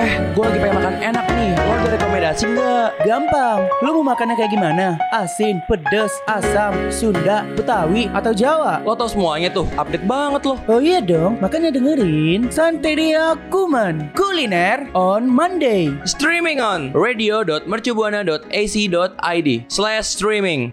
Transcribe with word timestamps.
Eh, 0.00 0.16
gue 0.32 0.40
lagi 0.40 0.56
pengen 0.64 0.80
makan 0.80 0.96
enak 1.12 1.28
nih. 1.36 1.52
Lo 1.60 1.76
ada 1.76 1.92
rekomendasi 1.92 2.56
nggak? 2.56 3.04
Gampang. 3.04 3.68
Lo 3.84 4.00
mau 4.00 4.16
makannya 4.16 4.32
kayak 4.32 4.48
gimana? 4.48 4.96
Asin, 5.12 5.60
pedes, 5.68 6.16
asam, 6.24 6.72
Sunda, 6.88 7.44
Betawi, 7.52 8.08
atau 8.16 8.32
Jawa? 8.32 8.80
Lo 8.80 8.96
tau 8.96 9.12
semuanya 9.12 9.52
tuh, 9.52 9.68
update 9.76 10.08
banget 10.08 10.48
lo. 10.48 10.56
Oh 10.72 10.80
iya 10.80 11.04
dong, 11.04 11.36
makanya 11.44 11.68
dengerin 11.68 12.48
Santeria 12.48 13.36
Kuman 13.52 14.08
Kuliner 14.16 14.88
on 14.96 15.28
Monday. 15.28 15.92
Streaming 16.08 16.64
on 16.64 16.96
radio.mercubuana.ac.id 16.96 19.48
slash 19.68 20.06
streaming. 20.08 20.72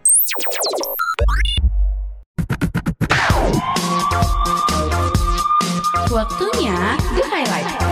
Waktunya 6.08 6.96
di 7.12 7.20
highlight. 7.28 7.87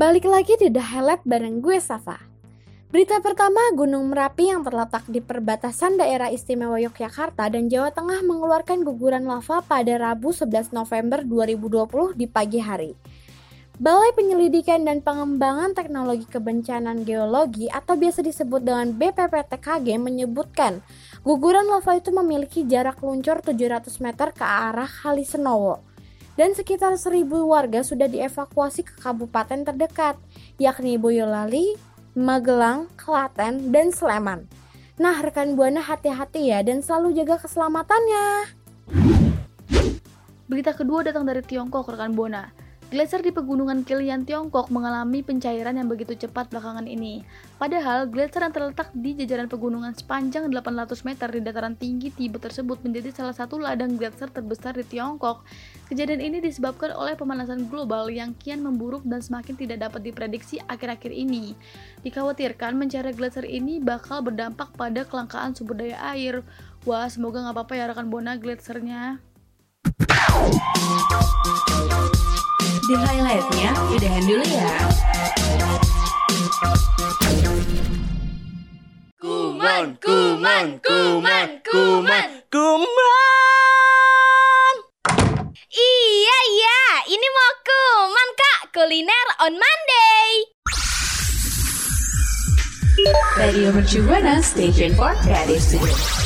Balik 0.00 0.24
lagi 0.24 0.56
di 0.56 0.72
The 0.72 0.80
Highlight 0.80 1.28
bareng 1.28 1.60
gue 1.60 1.76
Safa. 1.76 2.16
Berita 2.88 3.20
pertama, 3.20 3.60
Gunung 3.76 4.08
Merapi 4.08 4.48
yang 4.48 4.64
terletak 4.64 5.04
di 5.04 5.20
perbatasan 5.20 6.00
daerah 6.00 6.32
istimewa 6.32 6.80
Yogyakarta 6.80 7.52
dan 7.52 7.68
Jawa 7.68 7.92
Tengah 7.92 8.24
mengeluarkan 8.24 8.80
guguran 8.80 9.28
lava 9.28 9.60
pada 9.60 10.00
Rabu 10.00 10.32
11 10.32 10.72
November 10.72 11.20
2020 11.20 12.16
di 12.16 12.24
pagi 12.24 12.64
hari. 12.64 12.96
Balai 13.76 14.16
Penyelidikan 14.16 14.88
dan 14.88 15.04
Pengembangan 15.04 15.76
Teknologi 15.76 16.24
Kebencanaan 16.24 17.04
Geologi 17.04 17.68
atau 17.68 17.92
biasa 17.92 18.24
disebut 18.24 18.64
dengan 18.64 18.96
BPPTKG 18.96 20.00
menyebutkan 20.00 20.80
guguran 21.28 21.68
lava 21.68 22.00
itu 22.00 22.08
memiliki 22.08 22.64
jarak 22.64 23.04
luncur 23.04 23.44
700 23.44 23.84
meter 24.00 24.32
ke 24.32 24.48
arah 24.48 24.88
Kali 24.88 25.28
Senowo 25.28 25.89
dan 26.38 26.54
sekitar 26.54 26.94
1000 26.94 27.26
warga 27.26 27.80
sudah 27.82 28.06
dievakuasi 28.06 28.86
ke 28.86 28.94
kabupaten 28.98 29.66
terdekat, 29.66 30.18
yakni 30.60 30.98
Boyolali, 31.00 31.74
Magelang, 32.14 32.90
Klaten, 32.98 33.70
dan 33.70 33.94
Sleman. 33.94 34.50
Nah, 35.00 35.16
rekan 35.24 35.56
Buana 35.56 35.80
hati-hati 35.80 36.52
ya 36.52 36.60
dan 36.60 36.84
selalu 36.84 37.16
jaga 37.16 37.40
keselamatannya. 37.40 38.52
Berita 40.50 40.74
kedua 40.74 41.06
datang 41.06 41.24
dari 41.24 41.40
Tiongkok, 41.40 41.88
rekan 41.88 42.12
Buana. 42.12 42.50
Gletser 42.90 43.22
di 43.22 43.30
pegunungan 43.30 43.86
Kilian 43.86 44.26
Tiongkok 44.26 44.66
mengalami 44.66 45.22
pencairan 45.22 45.78
yang 45.78 45.86
begitu 45.86 46.26
cepat 46.26 46.50
belakangan 46.50 46.90
ini. 46.90 47.22
Padahal, 47.54 48.10
gletser 48.10 48.42
yang 48.42 48.50
terletak 48.50 48.90
di 48.90 49.14
jajaran 49.14 49.46
pegunungan 49.46 49.94
sepanjang 49.94 50.50
800 50.50 51.06
meter 51.06 51.30
di 51.30 51.38
dataran 51.38 51.78
tinggi 51.78 52.10
Tibet 52.10 52.42
tersebut 52.42 52.82
menjadi 52.82 53.14
salah 53.14 53.30
satu 53.30 53.62
ladang 53.62 53.94
gletser 53.94 54.26
terbesar 54.26 54.74
di 54.74 54.82
Tiongkok. 54.82 55.46
Kejadian 55.86 56.18
ini 56.18 56.42
disebabkan 56.42 56.90
oleh 56.90 57.14
pemanasan 57.14 57.70
global 57.70 58.10
yang 58.10 58.34
kian 58.34 58.58
memburuk 58.58 59.06
dan 59.06 59.22
semakin 59.22 59.54
tidak 59.54 59.86
dapat 59.86 60.10
diprediksi 60.10 60.58
akhir-akhir 60.66 61.14
ini. 61.14 61.54
Dikhawatirkan 62.02 62.74
mencari 62.74 63.14
gletser 63.14 63.46
ini 63.46 63.78
bakal 63.78 64.18
berdampak 64.18 64.74
pada 64.74 65.06
kelangkaan 65.06 65.54
sumber 65.54 65.78
daya 65.78 66.10
air. 66.10 66.42
Wah, 66.82 67.06
semoga 67.06 67.38
nggak 67.38 67.54
apa-apa 67.54 67.72
ya 67.78 67.86
rekan 67.86 68.10
Bona 68.10 68.34
gletsernya. 68.34 69.22
Di 72.80 72.94
highlightnya, 72.96 73.70
udahan 73.92 74.24
dulu 74.24 74.44
ya. 74.44 74.72
Kuman, 79.20 79.86
kuman, 80.00 80.66
kuman, 80.80 81.48
kuman, 81.60 82.28
Kuman! 82.50 82.88
Iya, 85.70 86.38
iya, 86.50 86.82
ini 87.14 87.26
mau 87.30 87.52
kuman, 87.62 88.28
Kak. 88.34 88.60
Kuliner 88.74 89.26
on 89.44 89.54
Monday. 89.54 90.30
Radio 93.38 93.72
Mercu 93.72 94.04
Buana 94.04 94.42
Station 94.44 94.92
for 94.98 95.14
Creative 95.24 95.62
Studio. 95.62 96.19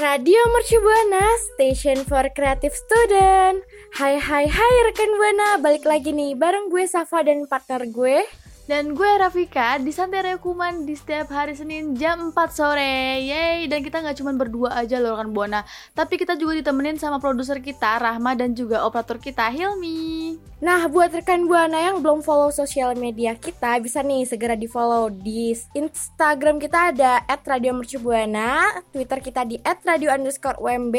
Radio 0.00 0.40
Mercu 0.56 0.80
Buana, 0.80 1.20
Station 1.52 2.08
for 2.08 2.24
Creative 2.32 2.72
Student. 2.72 3.60
Hai 4.00 4.16
hai 4.16 4.48
hai 4.48 4.74
rekan 4.88 5.12
Buana, 5.12 5.60
balik 5.60 5.84
lagi 5.84 6.16
nih 6.16 6.32
bareng 6.32 6.72
gue 6.72 6.88
Safa 6.88 7.20
dan 7.20 7.44
partner 7.44 7.84
gue. 7.84 8.24
Dan 8.70 8.94
gue 8.94 9.10
Rafika 9.18 9.82
di 9.82 9.90
Santai 9.90 10.38
Kuman 10.38 10.86
di 10.86 10.94
setiap 10.94 11.34
hari 11.34 11.58
Senin 11.58 11.98
jam 11.98 12.30
4 12.30 12.54
sore. 12.54 13.18
Yeay, 13.18 13.66
dan 13.66 13.82
kita 13.82 13.98
nggak 13.98 14.22
cuma 14.22 14.30
berdua 14.30 14.78
aja 14.78 15.02
loh 15.02 15.18
kan 15.18 15.34
Buana 15.34 15.66
Tapi 15.90 16.14
kita 16.14 16.38
juga 16.38 16.54
ditemenin 16.54 16.94
sama 16.94 17.18
produser 17.18 17.58
kita 17.58 17.98
Rahma 17.98 18.38
dan 18.38 18.54
juga 18.54 18.86
operator 18.86 19.18
kita 19.18 19.50
Hilmi. 19.50 20.38
Nah, 20.62 20.86
buat 20.86 21.10
rekan 21.10 21.50
Buana 21.50 21.82
yang 21.82 21.98
belum 21.98 22.22
follow 22.22 22.54
sosial 22.54 22.94
media 22.94 23.34
kita, 23.34 23.74
bisa 23.82 24.06
nih 24.06 24.22
segera 24.22 24.54
di 24.54 24.70
follow 24.70 25.10
di 25.10 25.50
Instagram 25.74 26.62
kita 26.62 26.94
ada 26.94 27.26
@radiomercubuana, 27.26 28.86
Twitter 28.94 29.18
kita 29.18 29.42
di 29.50 29.58
@radio_umb, 29.66 30.94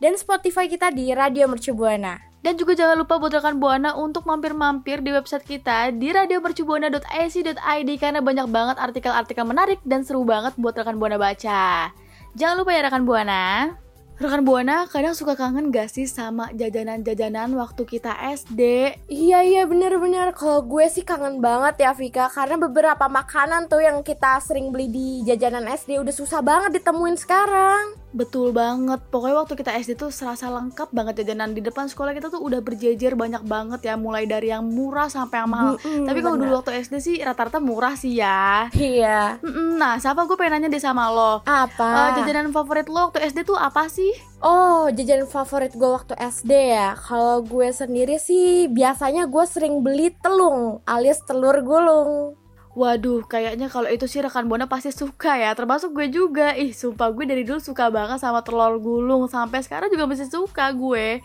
dan 0.00 0.16
Spotify 0.16 0.72
kita 0.72 0.88
di 0.88 1.12
Radio 1.12 1.52
Mercubuana. 1.52 2.29
Dan 2.40 2.56
juga 2.56 2.72
jangan 2.72 2.96
lupa 2.96 3.20
buat 3.20 3.36
rekan 3.36 3.60
Buana 3.60 3.92
untuk 4.00 4.24
mampir-mampir 4.24 5.04
di 5.04 5.12
website 5.12 5.44
kita 5.44 5.92
di 5.92 6.08
radiomercubuana.ac.id 6.08 7.90
Karena 8.00 8.24
banyak 8.24 8.48
banget 8.48 8.76
artikel-artikel 8.80 9.44
menarik 9.44 9.78
dan 9.84 10.08
seru 10.08 10.24
banget 10.24 10.56
buat 10.56 10.72
rekan 10.72 10.96
Buana 10.96 11.20
baca. 11.20 11.92
Jangan 12.32 12.54
lupa 12.56 12.70
ya 12.72 12.80
rekan 12.88 13.04
Buana 13.04 13.76
Rekan 14.20 14.44
Buana 14.44 14.84
kadang 14.84 15.16
suka 15.16 15.32
kangen 15.32 15.72
gak 15.72 15.88
sih 15.88 16.04
sama 16.04 16.52
jajanan-jajanan 16.52 17.56
waktu 17.56 17.88
kita 17.88 18.12
SD? 18.36 18.60
Iya 19.08 19.40
iya 19.40 19.62
bener-bener 19.64 20.36
kalau 20.36 20.60
gue 20.60 20.84
sih 20.92 21.08
kangen 21.08 21.40
banget 21.40 21.80
ya 21.80 21.96
Vika 21.96 22.28
karena 22.28 22.60
beberapa 22.60 23.08
makanan 23.08 23.72
tuh 23.72 23.80
yang 23.80 24.04
kita 24.04 24.36
sering 24.44 24.76
beli 24.76 24.92
di 24.92 25.08
jajanan 25.24 25.64
SD 25.64 26.04
udah 26.04 26.12
susah 26.12 26.44
banget 26.44 26.84
ditemuin 26.84 27.16
sekarang. 27.16 27.96
Betul 28.10 28.50
banget, 28.50 28.98
pokoknya 29.06 29.38
waktu 29.38 29.54
kita 29.54 29.70
SD 29.70 29.94
tuh 29.94 30.10
serasa 30.10 30.50
lengkap 30.50 30.90
banget 30.90 31.22
jajanan 31.22 31.54
di 31.54 31.62
depan 31.62 31.86
sekolah 31.86 32.10
kita 32.10 32.26
tuh 32.26 32.42
udah 32.42 32.58
berjejer 32.58 33.14
banyak 33.14 33.46
banget 33.46 33.86
ya 33.86 33.94
mulai 33.94 34.26
dari 34.26 34.50
yang 34.50 34.66
murah 34.66 35.06
sampai 35.06 35.46
yang 35.46 35.50
mahal. 35.50 35.78
Mm-mm, 35.78 36.10
Tapi 36.10 36.18
kalau 36.18 36.34
dulu 36.34 36.58
waktu 36.58 36.82
SD 36.82 36.94
sih 36.98 37.16
rata-rata 37.22 37.62
murah 37.62 37.94
sih 37.94 38.18
ya. 38.18 38.66
Iya. 38.74 39.38
Mm-mm, 39.38 39.78
Nah, 39.78 39.96
siapa 40.02 40.26
gue 40.26 40.34
pengen 40.34 40.58
nanya 40.58 40.68
deh 40.74 40.82
sama 40.82 41.06
lo. 41.06 41.46
Apa? 41.46 42.18
Eh, 42.18 42.26
jajanan 42.26 42.50
favorit 42.50 42.90
lo 42.90 43.08
waktu 43.08 43.22
SD 43.30 43.46
tuh 43.46 43.54
apa 43.54 43.86
sih? 43.86 44.09
Oh, 44.40 44.88
jajanan 44.88 45.28
favorit 45.28 45.76
gue 45.76 45.90
waktu 45.90 46.16
SD 46.16 46.72
ya. 46.72 46.96
Kalau 46.96 47.44
gue 47.44 47.68
sendiri 47.74 48.16
sih 48.16 48.72
biasanya 48.72 49.28
gue 49.28 49.44
sering 49.44 49.84
beli 49.84 50.14
telung 50.24 50.80
alias 50.88 51.20
telur 51.28 51.60
gulung. 51.60 52.40
Waduh, 52.70 53.26
kayaknya 53.26 53.66
kalau 53.66 53.90
itu 53.90 54.06
sih 54.06 54.22
rekan 54.22 54.46
Bona 54.46 54.70
pasti 54.70 54.94
suka 54.94 55.34
ya, 55.34 55.50
termasuk 55.58 55.90
gue 55.90 56.06
juga. 56.06 56.54
Ih, 56.54 56.70
sumpah 56.70 57.10
gue 57.10 57.26
dari 57.26 57.42
dulu 57.42 57.58
suka 57.58 57.90
banget 57.90 58.22
sama 58.22 58.46
telur 58.46 58.78
gulung, 58.78 59.26
sampai 59.26 59.58
sekarang 59.60 59.90
juga 59.90 60.06
masih 60.06 60.30
suka 60.30 60.70
gue. 60.70 61.18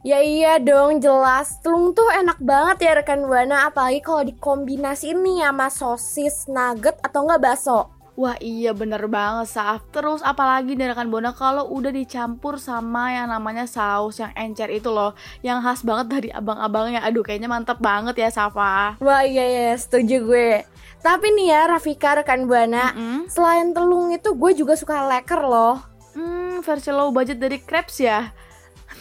Ya 0.00 0.20
iya 0.20 0.56
dong, 0.56 1.00
jelas. 1.00 1.56
Telung 1.64 1.92
tuh 1.92 2.08
enak 2.08 2.40
banget 2.40 2.88
ya 2.88 2.92
rekan 3.00 3.24
Buana, 3.24 3.68
apalagi 3.72 4.00
kalau 4.04 4.24
dikombinasiin 4.24 5.20
nih 5.20 5.44
sama 5.44 5.68
sosis, 5.72 6.48
nugget 6.52 6.96
atau 7.00 7.24
enggak 7.24 7.42
bakso. 7.48 7.99
Wah 8.20 8.36
iya 8.36 8.76
bener 8.76 9.08
banget 9.08 9.48
Saf 9.48 9.80
Terus 9.88 10.20
apalagi 10.20 10.76
nih 10.76 10.92
rekan 10.92 11.08
Bona 11.08 11.32
kalau 11.32 11.72
udah 11.72 11.88
dicampur 11.88 12.60
sama 12.60 13.16
yang 13.16 13.32
namanya 13.32 13.64
saus 13.64 14.20
yang 14.20 14.28
encer 14.36 14.68
itu 14.68 14.92
loh 14.92 15.16
Yang 15.40 15.58
khas 15.64 15.80
banget 15.88 16.06
dari 16.12 16.28
abang-abangnya 16.28 17.00
Aduh 17.00 17.24
kayaknya 17.24 17.48
mantep 17.48 17.80
banget 17.80 18.20
ya 18.20 18.28
Safa 18.28 19.00
Wah 19.00 19.24
iya 19.24 19.48
iya 19.48 19.72
setuju 19.72 20.20
gue. 20.28 20.68
Tapi 21.00 21.32
nih 21.32 21.48
ya 21.48 21.60
Rafika 21.64 22.12
rekan 22.20 22.44
Buana, 22.44 22.92
Mm-mm. 22.92 23.24
selain 23.32 23.72
telung 23.72 24.12
itu 24.12 24.36
gue 24.36 24.52
juga 24.52 24.76
suka 24.76 25.08
leker 25.08 25.40
loh. 25.40 25.80
Hmm 26.12 26.60
versi 26.60 26.92
low 26.92 27.08
budget 27.08 27.40
dari 27.40 27.56
crepes 27.56 28.04
ya 28.04 28.28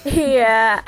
Iya. 0.07 0.79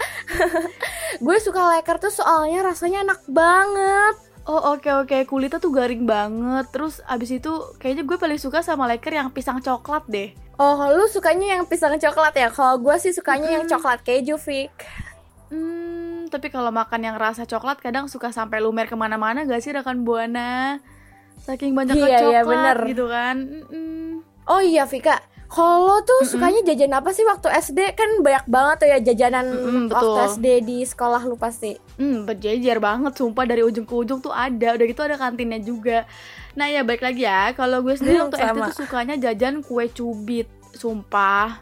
gue 1.26 1.38
suka 1.44 1.68
leker 1.76 2.00
tuh 2.00 2.14
soalnya 2.14 2.64
rasanya 2.64 3.04
enak 3.04 3.20
banget. 3.28 4.16
Oh 4.44 4.74
oke 4.74 4.90
oke 5.06 5.18
kulitnya 5.30 5.62
tuh 5.62 5.70
garing 5.70 6.10
banget 6.10 6.66
Terus 6.74 6.98
abis 7.06 7.38
itu 7.38 7.52
kayaknya 7.78 8.04
gue 8.04 8.18
paling 8.18 8.42
suka 8.42 8.66
sama 8.66 8.90
leker 8.90 9.14
yang 9.14 9.30
pisang 9.30 9.62
coklat 9.62 10.02
deh 10.10 10.34
Oh, 10.62 10.78
lu 10.94 11.10
sukanya 11.10 11.58
yang 11.58 11.66
pisang 11.66 11.98
coklat 11.98 12.38
ya? 12.38 12.54
Kalau 12.54 12.78
gue 12.78 12.94
sih 13.02 13.10
sukanya 13.10 13.50
yang 13.50 13.66
coklat 13.66 14.06
keju, 14.06 14.38
Fik. 14.38 14.70
Hmm, 15.50 16.30
tapi 16.30 16.54
kalau 16.54 16.70
makan 16.70 17.02
yang 17.02 17.18
rasa 17.18 17.50
coklat 17.50 17.82
kadang 17.82 18.06
suka 18.06 18.30
sampai 18.30 18.62
lumer 18.62 18.86
ke 18.86 18.94
mana-mana 18.94 19.42
gak 19.42 19.58
sih 19.58 19.74
rekan 19.74 20.06
buana? 20.06 20.78
Saking 21.42 21.74
banyaknya 21.74 21.98
Iya, 21.98 22.06
iya, 22.30 22.42
coklat 22.46 22.46
bener. 22.46 22.78
gitu 22.94 23.06
kan. 23.10 23.36
Mm-mm. 23.42 24.22
Oh 24.46 24.62
iya, 24.62 24.86
Vika. 24.86 25.18
Kalau 25.52 26.00
tuh 26.08 26.24
sukanya 26.24 26.64
jajan 26.64 26.96
apa 26.96 27.12
sih 27.12 27.28
waktu 27.28 27.52
SD? 27.52 27.92
Kan 28.00 28.24
banyak 28.24 28.48
banget 28.48 28.76
tuh 28.80 28.88
ya 28.88 28.98
jajanan 29.04 29.46
Mm-mm, 29.52 29.86
waktu 29.92 30.08
betul. 30.16 30.28
SD 30.40 30.46
di 30.64 30.78
sekolah 30.88 31.28
lu 31.28 31.36
pasti. 31.36 31.76
Hmm, 32.00 32.24
berjejer 32.24 32.80
banget 32.80 33.20
sumpah 33.20 33.44
dari 33.44 33.60
ujung 33.60 33.84
ke 33.84 33.92
ujung 33.92 34.24
tuh 34.24 34.32
ada. 34.32 34.80
Udah 34.80 34.86
gitu 34.88 35.04
ada 35.04 35.20
kantinnya 35.20 35.60
juga. 35.60 36.08
Nah, 36.56 36.72
ya 36.72 36.88
balik 36.88 37.04
lagi 37.04 37.28
ya. 37.28 37.52
Kalau 37.52 37.84
gue 37.84 38.00
sendiri 38.00 38.24
Hmm, 38.24 38.32
waktu 38.32 38.48
SD 38.48 38.58
tuh 38.64 38.76
sukanya 38.88 39.16
jajan 39.20 39.60
kue 39.60 39.92
cubit. 39.92 40.48
Sumpah. 40.72 41.60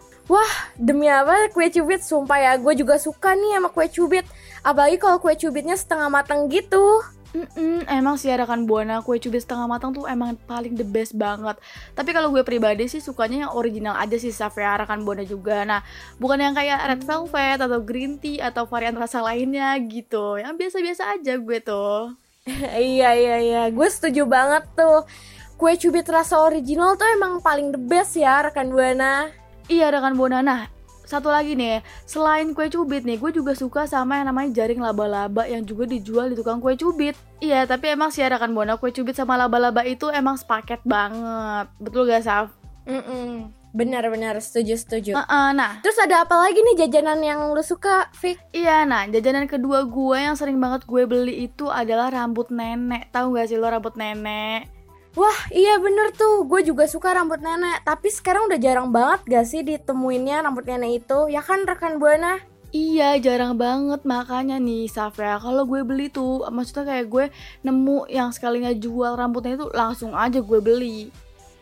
Demi 0.78 1.10
apa 1.10 1.50
kue 1.50 1.74
cubit? 1.74 2.06
Sumpah 2.06 2.38
ya, 2.38 2.52
gue 2.62 2.74
juga 2.78 3.02
suka 3.02 3.34
nih 3.34 3.58
sama 3.58 3.74
kue 3.74 3.90
cubit. 3.90 4.26
Apalagi 4.62 5.02
kalau 5.02 5.18
kue 5.18 5.34
cubitnya 5.34 5.74
setengah 5.74 6.14
matang 6.14 6.46
gitu. 6.46 7.02
Mm-mm, 7.30 7.86
emang 7.86 8.18
sih 8.18 8.34
ada 8.34 8.50
kan 8.50 8.66
buana 8.66 9.06
kue 9.06 9.22
cubit 9.22 9.46
setengah 9.46 9.70
matang 9.70 9.94
tuh 9.94 10.10
emang 10.10 10.34
paling 10.50 10.74
the 10.74 10.82
best 10.82 11.14
banget. 11.14 11.62
Tapi 11.94 12.10
kalau 12.10 12.34
gue 12.34 12.42
pribadi 12.42 12.90
sih 12.90 12.98
sukanya 12.98 13.46
yang 13.46 13.52
original 13.54 13.94
aja 14.02 14.18
sih 14.18 14.34
Safia 14.34 14.82
kan 14.82 15.06
buana 15.06 15.22
juga. 15.22 15.62
Nah, 15.62 15.86
bukan 16.18 16.42
yang 16.42 16.58
kayak 16.58 16.82
red 16.90 17.02
velvet 17.06 17.62
atau 17.62 17.80
green 17.86 18.18
tea 18.18 18.42
atau 18.42 18.66
varian 18.66 18.98
rasa 18.98 19.22
lainnya 19.22 19.78
gitu. 19.86 20.42
Yang 20.42 20.58
biasa-biasa 20.58 21.04
aja 21.22 21.34
gue 21.38 21.60
tuh. 21.62 22.18
iya 22.98 23.14
iya 23.14 23.38
iya, 23.38 23.64
gue 23.70 23.88
setuju 23.94 24.26
banget 24.26 24.66
tuh. 24.74 25.06
Kue 25.54 25.78
cubit 25.78 26.10
rasa 26.10 26.42
original 26.42 26.98
tuh 26.98 27.06
emang 27.14 27.46
paling 27.46 27.70
the 27.70 27.82
best 27.82 28.18
ya 28.18 28.42
rekan 28.42 28.74
buana. 28.74 29.30
Iya 29.70 29.94
rekan 29.94 30.18
buana. 30.18 30.42
Nah, 30.42 30.79
satu 31.10 31.34
lagi 31.34 31.58
nih, 31.58 31.82
selain 32.06 32.54
kue 32.54 32.70
cubit 32.70 33.02
nih, 33.02 33.18
gue 33.18 33.34
juga 33.34 33.58
suka 33.58 33.90
sama 33.90 34.22
yang 34.22 34.30
namanya 34.30 34.62
jaring 34.62 34.78
laba-laba 34.78 35.50
yang 35.50 35.66
juga 35.66 35.90
dijual 35.90 36.30
di 36.30 36.38
tukang 36.38 36.62
kue 36.62 36.78
cubit. 36.78 37.18
Iya, 37.42 37.66
tapi 37.66 37.90
emang 37.90 38.14
sih 38.14 38.22
rekan 38.22 38.54
buana 38.54 38.78
kue 38.78 38.94
cubit 38.94 39.18
sama 39.18 39.34
laba-laba 39.34 39.82
itu 39.90 40.14
emang 40.14 40.38
sepaket 40.38 40.86
banget. 40.86 41.66
Betul 41.82 42.06
gak, 42.06 42.22
Saf? 42.22 42.54
Mm-mm. 42.86 43.50
Benar-benar 43.70 44.38
setuju 44.42 44.78
setuju. 44.78 45.12
Uh-uh, 45.14 45.54
nah, 45.54 45.78
Terus 45.82 45.98
ada 46.02 46.26
apa 46.26 46.34
lagi 46.38 46.58
nih 46.62 46.86
jajanan 46.86 47.22
yang 47.22 47.54
lu 47.54 47.62
suka, 47.66 48.10
Vic? 48.18 48.38
Iya, 48.54 48.86
nah 48.86 49.10
jajanan 49.10 49.50
kedua 49.50 49.86
gue 49.90 50.18
yang 50.18 50.38
sering 50.38 50.62
banget 50.62 50.86
gue 50.86 51.06
beli 51.10 51.50
itu 51.50 51.70
adalah 51.70 52.14
rambut 52.14 52.54
nenek. 52.54 53.10
Tahu 53.10 53.34
gak 53.34 53.50
sih 53.50 53.58
lo 53.58 53.66
rambut 53.66 53.98
nenek? 53.98 54.79
Wah 55.18 55.40
iya 55.50 55.82
bener 55.82 56.14
tuh, 56.14 56.46
gue 56.46 56.62
juga 56.62 56.86
suka 56.86 57.18
rambut 57.18 57.42
nenek 57.42 57.82
Tapi 57.82 58.14
sekarang 58.14 58.46
udah 58.46 58.62
jarang 58.62 58.94
banget 58.94 59.26
gak 59.26 59.46
sih 59.50 59.66
ditemuinnya 59.66 60.46
rambut 60.46 60.70
nenek 60.70 61.02
itu 61.02 61.34
Ya 61.34 61.42
kan 61.42 61.66
rekan 61.66 61.98
Buana? 61.98 62.38
Iya, 62.70 63.18
jarang 63.18 63.58
banget 63.58 64.06
makanya 64.06 64.62
nih 64.62 64.86
Safia. 64.86 65.42
Kalau 65.42 65.66
gue 65.66 65.82
beli 65.82 66.06
tuh, 66.14 66.46
maksudnya 66.54 66.86
kayak 66.86 67.08
gue 67.10 67.26
nemu 67.66 68.06
yang 68.14 68.30
sekalinya 68.30 68.70
jual 68.78 69.18
rambutnya 69.18 69.58
itu 69.58 69.74
langsung 69.74 70.14
aja 70.14 70.38
gue 70.38 70.60
beli. 70.62 71.10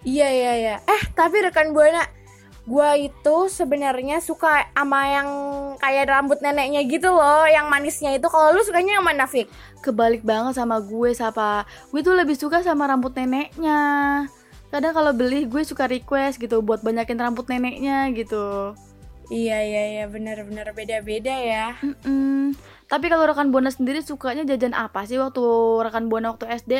Iya 0.03 0.27
iya 0.29 0.53
iya 0.59 0.75
Eh 0.83 1.01
tapi 1.15 1.41
rekan 1.41 1.71
Buana 1.71 2.03
Gue 2.67 3.07
itu 3.07 3.35
sebenarnya 3.47 4.19
suka 4.19 4.67
sama 4.75 5.07
yang 5.07 5.29
kayak 5.79 6.11
rambut 6.11 6.43
neneknya 6.43 6.83
gitu 6.83 7.15
loh 7.15 7.47
Yang 7.47 7.67
manisnya 7.71 8.11
itu 8.19 8.27
Kalau 8.27 8.51
lu 8.51 8.59
sukanya 8.59 8.99
yang 8.99 9.07
mana 9.07 9.23
Vic? 9.23 9.47
Kebalik 9.79 10.19
banget 10.27 10.59
sama 10.59 10.83
gue, 10.83 11.15
Sapa. 11.15 11.63
Gue 11.95 12.03
tuh 12.03 12.11
lebih 12.11 12.35
suka 12.35 12.59
sama 12.59 12.91
rambut 12.91 13.15
neneknya. 13.15 13.79
Kadang 14.67 14.91
kalau 14.91 15.15
beli 15.15 15.47
gue 15.47 15.63
suka 15.63 15.87
request 15.87 16.43
gitu 16.43 16.59
buat 16.59 16.83
banyakin 16.83 17.15
rambut 17.15 17.47
neneknya 17.47 18.11
gitu. 18.11 18.75
Iya 19.27 19.59
iya 19.59 19.83
iya 19.91 20.05
bener-bener 20.07 20.71
beda-beda 20.71 21.35
ya 21.35 21.75
Mm-mm. 21.83 22.55
Tapi 22.88 23.12
kalau 23.12 23.28
rekan 23.28 23.51
Buana 23.51 23.68
sendiri 23.68 24.00
sukanya 24.00 24.48
jajan 24.48 24.72
apa 24.72 25.04
sih 25.04 25.19
waktu 25.19 25.44
rekan 25.84 26.07
Buana 26.07 26.31
waktu 26.31 26.48
SD? 26.48 26.74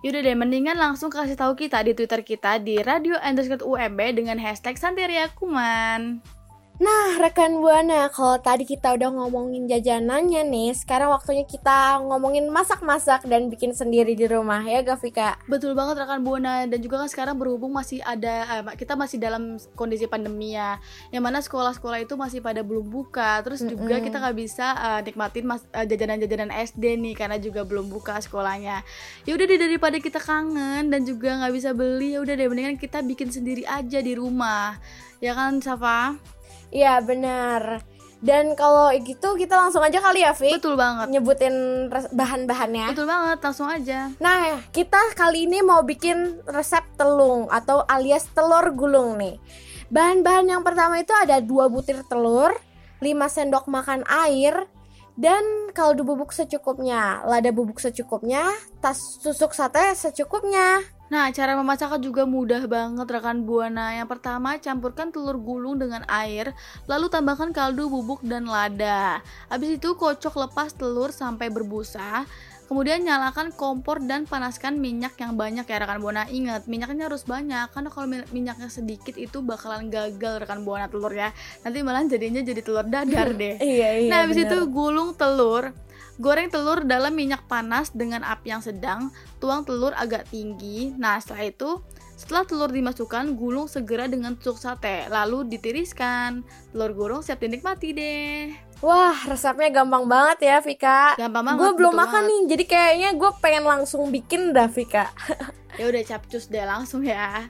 Yaudah 0.00 0.20
deh, 0.24 0.36
mendingan 0.36 0.80
langsung 0.80 1.12
kasih 1.12 1.36
tahu 1.36 1.52
kita 1.52 1.84
di 1.84 1.92
Twitter 1.92 2.24
kita 2.24 2.56
di 2.56 2.80
Radio 2.80 3.20
underscore 3.20 3.60
UMB 3.60 4.00
dengan 4.16 4.40
hashtag 4.40 4.80
Santeria 4.80 5.28
Kuman. 5.36 6.39
Nah, 6.80 7.20
rekan 7.20 7.60
Buana, 7.60 8.08
kalau 8.08 8.40
tadi 8.40 8.64
kita 8.64 8.96
udah 8.96 9.12
ngomongin 9.12 9.68
jajanannya 9.68 10.48
nih, 10.48 10.72
sekarang 10.72 11.12
waktunya 11.12 11.44
kita 11.44 12.00
ngomongin 12.00 12.48
masak-masak 12.48 13.28
dan 13.28 13.52
bikin 13.52 13.76
sendiri 13.76 14.16
di 14.16 14.24
rumah 14.24 14.64
ya, 14.64 14.80
gak 14.80 15.04
Vika? 15.04 15.36
Betul 15.44 15.76
banget 15.76 16.00
rekan 16.00 16.24
Buana 16.24 16.64
dan 16.64 16.80
juga 16.80 17.04
kan 17.04 17.12
sekarang 17.12 17.36
berhubung 17.36 17.76
masih 17.76 18.00
ada 18.00 18.64
eh, 18.64 18.80
kita 18.80 18.96
masih 18.96 19.20
dalam 19.20 19.60
kondisi 19.76 20.08
pandemi 20.08 20.56
ya, 20.56 20.80
yang 21.12 21.20
mana 21.20 21.44
sekolah-sekolah 21.44 22.00
itu 22.00 22.16
masih 22.16 22.40
pada 22.40 22.64
belum 22.64 22.88
buka, 22.88 23.44
terus 23.44 23.60
juga 23.60 24.00
Mm-mm. 24.00 24.06
kita 24.08 24.16
nggak 24.16 24.36
bisa 24.40 24.66
eh, 24.72 25.00
nikmatin 25.04 25.44
mas- 25.52 25.68
eh, 25.76 25.84
jajanan-jajanan 25.84 26.48
SD 26.48 26.96
nih 26.96 27.12
karena 27.12 27.36
juga 27.36 27.60
belum 27.68 27.92
buka 27.92 28.16
sekolahnya. 28.24 28.80
Ya 29.28 29.36
udah 29.36 29.44
deh 29.44 29.60
daripada 29.60 30.00
kita 30.00 30.16
kangen 30.16 30.88
dan 30.88 31.04
juga 31.04 31.44
nggak 31.44 31.52
bisa 31.52 31.76
beli, 31.76 32.16
ya 32.16 32.24
udah 32.24 32.32
deh 32.40 32.48
mendingan 32.48 32.80
kita 32.80 33.04
bikin 33.04 33.28
sendiri 33.28 33.68
aja 33.68 34.00
di 34.00 34.16
rumah, 34.16 34.80
ya 35.20 35.36
kan 35.36 35.60
Safa? 35.60 36.39
Iya, 36.70 37.02
benar. 37.02 37.82
Dan 38.20 38.52
kalau 38.52 38.92
gitu 39.00 39.32
kita 39.32 39.56
langsung 39.56 39.80
aja 39.80 39.96
kali 39.96 40.20
ya, 40.20 40.36
Vik? 40.36 40.60
Betul 40.60 40.76
banget. 40.76 41.08
Nyebutin 41.08 41.88
bahan-bahannya. 42.12 42.92
Betul 42.92 43.08
banget, 43.08 43.38
langsung 43.40 43.64
aja. 43.64 44.12
Nah, 44.20 44.60
kita 44.76 45.16
kali 45.16 45.48
ini 45.48 45.64
mau 45.64 45.80
bikin 45.80 46.44
resep 46.44 46.84
telung 47.00 47.48
atau 47.48 47.80
alias 47.88 48.28
telur 48.36 48.76
gulung 48.76 49.16
nih. 49.16 49.40
Bahan-bahan 49.88 50.52
yang 50.52 50.62
pertama 50.62 51.00
itu 51.00 51.16
ada 51.16 51.40
2 51.40 51.72
butir 51.72 52.04
telur, 52.06 52.52
5 53.00 53.08
sendok 53.32 53.66
makan 53.72 54.04
air, 54.04 54.68
dan 55.16 55.72
kaldu 55.72 56.04
bubuk 56.04 56.30
secukupnya, 56.36 57.24
lada 57.24 57.50
bubuk 57.50 57.80
secukupnya, 57.80 58.44
tas 58.84 59.00
tusuk 59.24 59.56
sate 59.56 59.96
secukupnya. 59.96 60.84
Nah, 61.10 61.26
cara 61.34 61.58
memasaknya 61.58 61.98
juga 61.98 62.22
mudah 62.22 62.70
banget 62.70 63.06
rekan 63.10 63.42
Buana. 63.42 63.98
Yang 63.98 64.14
pertama, 64.14 64.54
campurkan 64.62 65.10
telur 65.10 65.42
gulung 65.42 65.74
dengan 65.74 66.06
air, 66.06 66.54
lalu 66.86 67.10
tambahkan 67.10 67.50
kaldu 67.50 67.90
bubuk 67.90 68.22
dan 68.22 68.46
lada. 68.46 69.18
Habis 69.50 69.82
itu 69.82 69.98
kocok 69.98 70.46
lepas 70.46 70.70
telur 70.70 71.10
sampai 71.10 71.50
berbusa. 71.50 72.22
Kemudian 72.70 73.02
nyalakan 73.02 73.50
kompor 73.50 73.98
dan 73.98 74.30
panaskan 74.30 74.78
minyak 74.78 75.18
yang 75.18 75.34
banyak 75.34 75.66
ya 75.66 75.82
rekan 75.82 75.98
Buana. 75.98 76.30
Ingat, 76.30 76.70
minyaknya 76.70 77.10
harus 77.10 77.26
banyak 77.26 77.66
karena 77.74 77.90
kalau 77.90 78.06
mi- 78.06 78.30
minyaknya 78.30 78.70
sedikit 78.70 79.18
itu 79.18 79.42
bakalan 79.42 79.90
gagal 79.90 80.46
rekan 80.46 80.62
Buana 80.62 80.86
telur 80.86 81.10
ya. 81.10 81.34
Nanti 81.66 81.82
malah 81.82 82.06
jadinya 82.06 82.38
jadi 82.38 82.62
telur 82.62 82.86
dadar 82.86 83.34
deh. 83.42 83.58
Iya, 83.58 83.88
iya. 83.98 84.10
Nah, 84.14 84.18
habis 84.22 84.38
itu 84.46 84.54
gulung 84.70 85.18
telur. 85.18 85.74
Goreng 86.18 86.50
telur 86.50 86.82
dalam 86.82 87.14
minyak 87.14 87.46
panas 87.46 87.94
dengan 87.94 88.26
api 88.26 88.50
yang 88.50 88.64
sedang. 88.64 89.14
Tuang 89.38 89.62
telur 89.62 89.94
agak 89.94 90.26
tinggi. 90.32 90.90
Nah, 90.98 91.20
setelah 91.22 91.46
itu, 91.46 91.70
setelah 92.18 92.44
telur 92.44 92.72
dimasukkan, 92.72 93.38
gulung 93.38 93.70
segera 93.70 94.10
dengan 94.10 94.34
tusuk 94.34 94.58
sate. 94.58 95.06
Lalu 95.06 95.46
ditiriskan. 95.46 96.42
Telur 96.74 96.92
gulung 96.92 97.22
siap 97.22 97.40
dinikmati 97.40 97.94
deh. 97.94 98.50
Wah, 98.80 99.16
resepnya 99.28 99.68
gampang 99.68 100.08
banget 100.08 100.48
ya, 100.48 100.56
Vika. 100.64 101.14
Gampang 101.20 101.44
banget. 101.44 101.60
Gue 101.60 101.70
belum 101.76 101.92
makan 101.92 102.24
banget. 102.24 102.32
nih, 102.32 102.40
jadi 102.48 102.64
kayaknya 102.64 103.10
gue 103.12 103.30
pengen 103.44 103.64
langsung 103.68 104.08
bikin 104.08 104.56
dah, 104.56 104.68
Vika. 104.68 105.08
Ya 105.78 105.88
udah 105.88 106.02
capcus 106.04 106.50
deh 106.50 106.60
langsung 106.60 107.00
ya. 107.06 107.48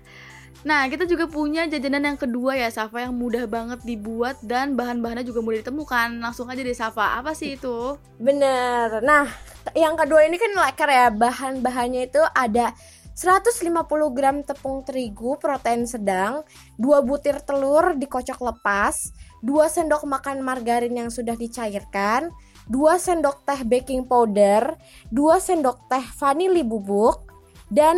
Nah, 0.61 0.85
kita 0.93 1.09
juga 1.09 1.25
punya 1.25 1.65
jajanan 1.65 2.12
yang 2.12 2.19
kedua 2.21 2.53
ya, 2.53 2.69
Safa 2.69 3.09
yang 3.09 3.17
mudah 3.17 3.49
banget 3.49 3.81
dibuat 3.81 4.37
dan 4.45 4.76
bahan-bahannya 4.76 5.25
juga 5.25 5.40
mudah 5.40 5.64
ditemukan. 5.64 6.21
Langsung 6.21 6.52
aja 6.52 6.61
deh, 6.61 6.76
Safa. 6.76 7.17
Apa 7.17 7.33
sih 7.33 7.57
itu? 7.57 7.97
Bener. 8.21 9.00
Nah, 9.00 9.25
yang 9.73 9.97
kedua 9.97 10.21
ini 10.29 10.37
kan 10.37 10.52
leker 10.52 10.90
ya. 10.93 11.09
Bahan-bahannya 11.09 12.12
itu 12.12 12.21
ada 12.37 12.76
150 13.17 13.73
gram 14.12 14.45
tepung 14.45 14.85
terigu 14.85 15.40
protein 15.40 15.88
sedang, 15.88 16.45
2 16.76 17.05
butir 17.05 17.40
telur 17.40 17.97
dikocok 17.97 18.40
lepas, 18.40 19.17
2 19.40 19.64
sendok 19.64 20.05
makan 20.09 20.45
margarin 20.45 20.93
yang 20.93 21.09
sudah 21.12 21.37
dicairkan, 21.37 22.33
2 22.69 23.00
sendok 23.00 23.45
teh 23.49 23.61
baking 23.64 24.09
powder, 24.09 24.76
2 25.12 25.37
sendok 25.37 25.88
teh 25.88 26.05
vanili 26.17 26.64
bubuk, 26.64 27.29
dan 27.71 27.97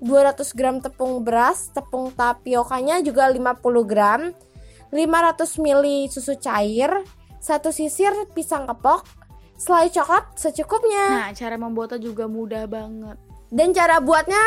200 0.00 0.56
gram 0.56 0.80
tepung 0.80 1.20
beras, 1.20 1.68
tepung 1.70 2.08
tapiokanya 2.16 3.04
juga 3.04 3.28
50 3.28 3.60
gram, 3.84 4.32
500 4.90 5.60
ml 5.60 5.84
susu 6.08 6.40
cair, 6.40 6.90
satu 7.36 7.68
sisir 7.68 8.12
pisang 8.32 8.64
kepok, 8.64 9.04
selai 9.60 9.92
coklat 9.92 10.24
secukupnya. 10.40 11.28
Nah, 11.28 11.32
cara 11.36 11.60
membuatnya 11.60 12.00
juga 12.00 12.24
mudah 12.24 12.64
banget. 12.64 13.20
Dan 13.52 13.76
cara 13.76 14.00
buatnya 14.00 14.40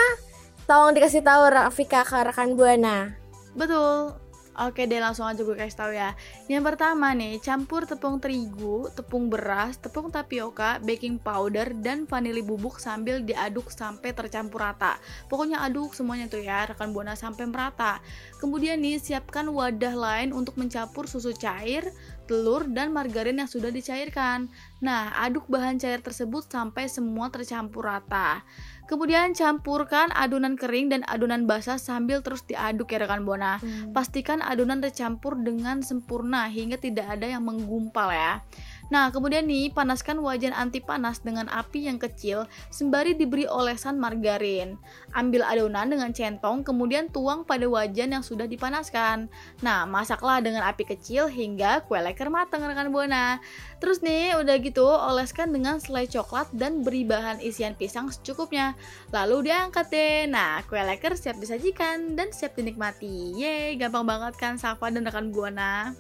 tolong 0.65 0.97
dikasih 0.97 1.21
tahu 1.21 1.53
Rafika 1.53 2.01
ke 2.01 2.17
rekan 2.25 2.57
Buana. 2.57 3.13
Betul. 3.53 4.22
Oke 4.53 4.85
deh 4.85 5.01
langsung 5.01 5.25
aja 5.25 5.41
gue 5.41 5.57
kasih 5.57 5.77
tahu 5.81 5.91
ya. 5.97 6.13
Yang 6.45 6.63
pertama 6.69 7.09
nih, 7.17 7.41
campur 7.41 7.89
tepung 7.89 8.21
terigu, 8.21 8.85
tepung 8.93 9.25
beras, 9.25 9.81
tepung 9.81 10.13
tapioka, 10.13 10.77
baking 10.85 11.17
powder 11.17 11.73
dan 11.73 12.05
vanili 12.05 12.45
bubuk 12.45 12.77
sambil 12.77 13.25
diaduk 13.25 13.73
sampai 13.73 14.13
tercampur 14.13 14.61
rata. 14.61 15.01
Pokoknya 15.25 15.65
aduk 15.65 15.97
semuanya 15.97 16.29
tuh 16.29 16.45
ya, 16.45 16.69
rekan 16.69 16.93
Buana 16.93 17.17
sampai 17.17 17.49
merata. 17.49 17.97
Kemudian 18.37 18.77
nih, 18.77 19.01
siapkan 19.01 19.49
wadah 19.49 19.97
lain 19.97 20.29
untuk 20.37 20.53
mencampur 20.61 21.09
susu 21.09 21.33
cair, 21.33 21.89
telur 22.25 22.67
dan 22.69 22.95
margarin 22.95 23.39
yang 23.39 23.49
sudah 23.49 23.69
dicairkan. 23.69 24.47
Nah, 24.79 25.11
aduk 25.19 25.47
bahan 25.47 25.79
cair 25.79 25.99
tersebut 25.99 26.47
sampai 26.47 26.87
semua 26.87 27.31
tercampur 27.31 27.87
rata. 27.87 28.43
Kemudian 28.83 29.31
campurkan 29.31 30.11
adonan 30.11 30.59
kering 30.59 30.91
dan 30.91 31.01
adonan 31.07 31.47
basah 31.47 31.79
sambil 31.79 32.19
terus 32.19 32.43
diaduk 32.43 32.91
ya 32.91 32.99
rekan 32.99 33.23
Buana. 33.23 33.63
Pastikan 33.95 34.43
adonan 34.43 34.83
tercampur 34.83 35.39
dengan 35.39 35.79
sempurna 35.79 36.51
hingga 36.51 36.75
tidak 36.75 37.07
ada 37.07 37.31
yang 37.31 37.47
menggumpal 37.47 38.11
ya. 38.11 38.43
Nah, 38.93 39.09
kemudian 39.09 39.49
nih, 39.49 39.73
panaskan 39.73 40.21
wajan 40.21 40.53
anti 40.53 40.77
panas 40.77 41.17
dengan 41.17 41.49
api 41.49 41.89
yang 41.89 41.97
kecil 41.97 42.45
sembari 42.69 43.17
diberi 43.17 43.49
olesan 43.49 43.97
margarin. 43.97 44.77
Ambil 45.17 45.41
adonan 45.41 45.89
dengan 45.89 46.13
centong, 46.13 46.61
kemudian 46.61 47.09
tuang 47.09 47.41
pada 47.41 47.65
wajan 47.65 48.13
yang 48.13 48.21
sudah 48.21 48.45
dipanaskan. 48.45 49.33
Nah, 49.65 49.89
masaklah 49.89 50.45
dengan 50.45 50.61
api 50.61 50.85
kecil 50.85 51.25
hingga 51.25 51.81
kue 51.89 51.97
leker 51.97 52.29
matang 52.29 52.69
rekan 52.69 52.93
Buana. 52.93 53.41
Terus 53.81 54.05
nih, 54.05 54.37
udah 54.37 54.61
gitu, 54.61 54.85
oleskan 54.85 55.49
dengan 55.49 55.81
selai 55.81 56.05
coklat 56.05 56.53
dan 56.53 56.85
beri 56.85 57.01
bahan 57.01 57.41
isian 57.41 57.73
pisang 57.73 58.13
secukupnya. 58.13 58.77
Lalu 59.09 59.49
diangkat 59.49 59.89
deh. 59.89 60.29
Nah, 60.29 60.61
kue 60.69 60.77
leker 60.77 61.17
siap 61.17 61.41
disajikan 61.41 62.13
dan 62.13 62.29
siap 62.29 62.53
dinikmati. 62.53 63.41
Yeay, 63.41 63.73
gampang 63.73 64.05
banget 64.05 64.37
kan 64.37 64.61
Safa 64.61 64.93
dan 64.93 65.01
rekan 65.01 65.33
Buana. 65.33 65.97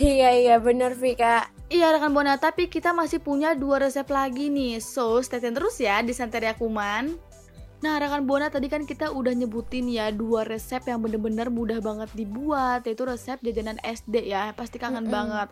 Iya 0.00 0.34
iya 0.34 0.56
bener 0.56 0.98
Vika. 0.98 1.61
Iya 1.72 1.88
rekan 1.96 2.12
Buana, 2.12 2.36
tapi 2.36 2.68
kita 2.68 2.92
masih 2.92 3.24
punya 3.24 3.56
dua 3.56 3.80
resep 3.80 4.04
lagi 4.12 4.52
nih. 4.52 4.76
So, 4.76 5.24
stay 5.24 5.40
tune 5.40 5.56
terus 5.56 5.80
ya 5.80 6.04
di 6.04 6.12
Santeria 6.12 6.52
Kuman. 6.52 7.16
Nah, 7.82 7.98
rekan 7.98 8.28
Buana 8.28 8.46
tadi 8.46 8.70
kan 8.70 8.86
kita 8.86 9.10
udah 9.10 9.34
nyebutin 9.34 9.90
ya 9.90 10.14
dua 10.14 10.46
resep 10.46 10.78
yang 10.86 11.02
bener-bener 11.02 11.50
mudah 11.50 11.82
banget 11.82 12.14
dibuat, 12.14 12.86
yaitu 12.86 13.02
resep 13.02 13.42
jajanan 13.42 13.74
SD 13.82 14.30
ya, 14.30 14.54
pasti 14.54 14.78
kangen 14.78 15.08
Mm-mm. 15.08 15.16
banget. 15.16 15.48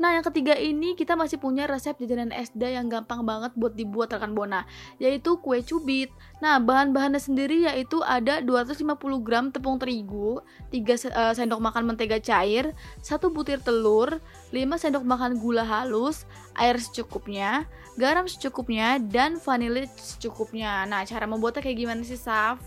Nah, 0.00 0.16
yang 0.16 0.24
ketiga 0.24 0.56
ini 0.56 0.96
kita 0.96 1.12
masih 1.12 1.36
punya 1.36 1.68
resep 1.68 1.92
jajanan 2.00 2.32
SD 2.32 2.72
yang 2.72 2.88
gampang 2.88 3.20
banget 3.28 3.52
buat 3.52 3.76
dibuat 3.76 4.16
rekan 4.16 4.32
Buana, 4.32 4.64
yaitu 4.96 5.36
kue 5.44 5.60
cubit. 5.60 6.08
Nah, 6.40 6.56
bahan-bahannya 6.56 7.20
sendiri 7.20 7.68
yaitu 7.68 8.00
ada 8.00 8.40
250 8.40 9.20
gram 9.20 9.52
tepung 9.52 9.76
terigu, 9.76 10.40
3 10.72 10.96
se- 10.96 11.12
eh, 11.12 11.34
sendok 11.36 11.60
makan 11.60 11.84
mentega 11.84 12.16
cair, 12.16 12.72
1 13.04 13.28
butir 13.28 13.60
telur, 13.60 14.24
5 14.54 14.78
sendok 14.78 15.02
makan 15.02 15.42
gula 15.42 15.66
halus, 15.66 16.22
air 16.54 16.78
secukupnya, 16.78 17.66
garam 17.98 18.30
secukupnya, 18.30 19.02
dan 19.02 19.42
vanili 19.42 19.90
secukupnya. 19.98 20.86
Nah, 20.86 21.02
cara 21.02 21.26
membuatnya 21.26 21.66
kayak 21.66 21.78
gimana 21.82 22.06
sih, 22.06 22.14
Saf? 22.14 22.62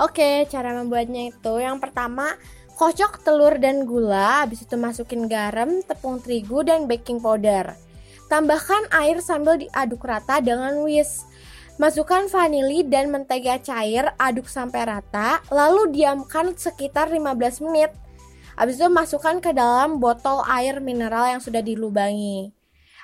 Oke, 0.00 0.48
cara 0.48 0.72
membuatnya 0.72 1.28
itu 1.28 1.52
yang 1.60 1.76
pertama 1.76 2.32
kocok 2.78 3.26
telur 3.26 3.58
dan 3.58 3.84
gula, 3.84 4.46
habis 4.46 4.62
itu 4.64 4.78
masukin 4.78 5.26
garam, 5.28 5.82
tepung 5.84 6.22
terigu 6.22 6.64
dan 6.64 6.88
baking 6.88 7.20
powder. 7.20 7.74
Tambahkan 8.30 8.88
air 8.94 9.18
sambil 9.18 9.58
diaduk 9.58 10.06
rata 10.06 10.38
dengan 10.38 10.86
whisk. 10.86 11.26
Masukkan 11.78 12.26
vanili 12.30 12.82
dan 12.86 13.10
mentega 13.10 13.58
cair, 13.58 14.10
aduk 14.18 14.46
sampai 14.50 14.86
rata, 14.86 15.42
lalu 15.50 15.94
diamkan 15.94 16.54
sekitar 16.54 17.10
15 17.10 17.62
menit. 17.66 17.90
Habis 18.58 18.82
itu 18.82 18.90
masukkan 18.90 19.38
ke 19.38 19.54
dalam 19.54 20.02
botol 20.02 20.42
air 20.50 20.82
mineral 20.82 21.30
yang 21.30 21.38
sudah 21.38 21.62
dilubangi. 21.62 22.50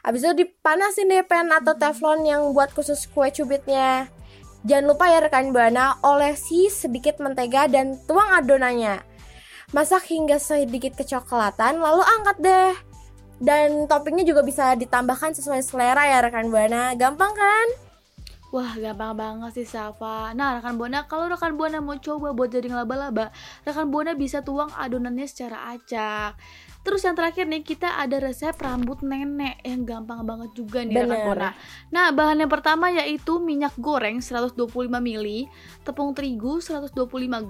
Habis 0.03 0.27
itu 0.27 0.43
dipanasin 0.43 1.07
deh 1.07 1.23
pan 1.23 1.47
atau 1.55 1.79
teflon 1.79 2.27
yang 2.27 2.51
buat 2.51 2.75
khusus 2.75 3.07
kue 3.07 3.31
cubitnya. 3.31 4.11
Jangan 4.67 4.85
lupa 4.91 5.07
ya 5.07 5.23
rekan 5.23 5.55
Buana, 5.55 5.95
olesi 6.03 6.67
sedikit 6.73 7.23
mentega 7.23 7.71
dan 7.71 8.03
tuang 8.11 8.35
adonannya. 8.35 8.99
Masak 9.71 10.11
hingga 10.11 10.43
sedikit 10.43 10.99
kecoklatan, 10.99 11.79
lalu 11.79 12.03
angkat 12.03 12.37
deh. 12.43 12.75
Dan 13.39 13.87
toppingnya 13.87 14.27
juga 14.27 14.43
bisa 14.43 14.75
ditambahkan 14.75 15.39
sesuai 15.39 15.63
selera 15.63 16.03
ya 16.11 16.19
rekan 16.19 16.51
Buana. 16.51 16.99
Gampang 16.99 17.31
kan? 17.31 17.84
Wah, 18.55 18.71
gampang 18.79 19.19
banget 19.19 19.51
sih, 19.51 19.67
Safa. 19.67 20.31
Nah, 20.31 20.63
rekan 20.63 20.79
Buana, 20.79 21.11
kalau 21.11 21.27
rekan 21.27 21.59
Buana 21.59 21.83
mau 21.83 21.99
coba 21.99 22.31
buat 22.31 22.55
jadi 22.55 22.71
laba-laba, 22.71 23.35
rekan 23.67 23.91
Buana 23.91 24.15
bisa 24.15 24.47
tuang 24.47 24.71
adonannya 24.79 25.27
secara 25.27 25.75
acak. 25.75 26.39
Terus 26.87 27.03
yang 27.03 27.19
terakhir 27.19 27.51
nih, 27.51 27.67
kita 27.67 27.99
ada 27.99 28.23
resep 28.23 28.55
rambut 28.55 29.03
nenek 29.03 29.59
yang 29.67 29.83
gampang 29.83 30.23
banget 30.23 30.55
juga 30.55 30.87
nih 30.87 31.03
rekan 31.03 31.11
Bener. 31.11 31.27
Buana. 31.27 31.51
Nah, 31.91 32.15
bahan 32.15 32.47
yang 32.47 32.53
pertama 32.55 32.95
yaitu 32.95 33.43
minyak 33.43 33.75
goreng 33.75 34.23
125 34.23 34.71
ml, 35.03 35.51
tepung 35.83 36.15
terigu 36.15 36.63
125 36.63 36.95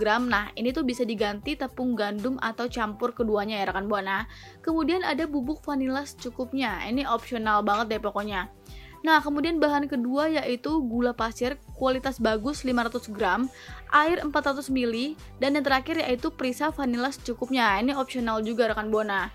gram. 0.01 0.25
Nah, 0.25 0.57
ini 0.57 0.73
tuh 0.73 0.89
bisa 0.89 1.05
diganti 1.05 1.53
tepung 1.53 1.93
gandum 1.93 2.41
atau 2.41 2.65
campur 2.73 3.13
keduanya 3.13 3.61
ya 3.61 3.69
rekan 3.69 3.93
Buana. 3.93 4.25
Kemudian 4.65 5.05
ada 5.05 5.29
bubuk 5.29 5.61
vanila 5.69 6.01
secukupnya. 6.01 6.81
Ini 6.89 7.05
opsional 7.05 7.61
banget 7.61 7.93
deh 7.93 8.01
pokoknya. 8.01 8.64
Nah, 9.05 9.21
kemudian 9.21 9.61
bahan 9.61 9.85
kedua 9.85 10.33
yaitu 10.33 10.81
gula 10.81 11.13
pasir 11.13 11.61
kualitas 11.77 12.17
bagus 12.17 12.65
500 12.65 13.13
gram, 13.13 13.53
air 13.93 14.25
400 14.25 14.73
ml, 14.73 15.13
dan 15.37 15.61
yang 15.61 15.65
terakhir 15.65 16.01
yaitu 16.01 16.33
perisa 16.33 16.73
vanila 16.73 17.13
secukupnya. 17.13 17.77
Ini 17.85 17.93
opsional 18.01 18.41
juga 18.41 18.73
rekan 18.73 18.89
Buana. 18.89 19.29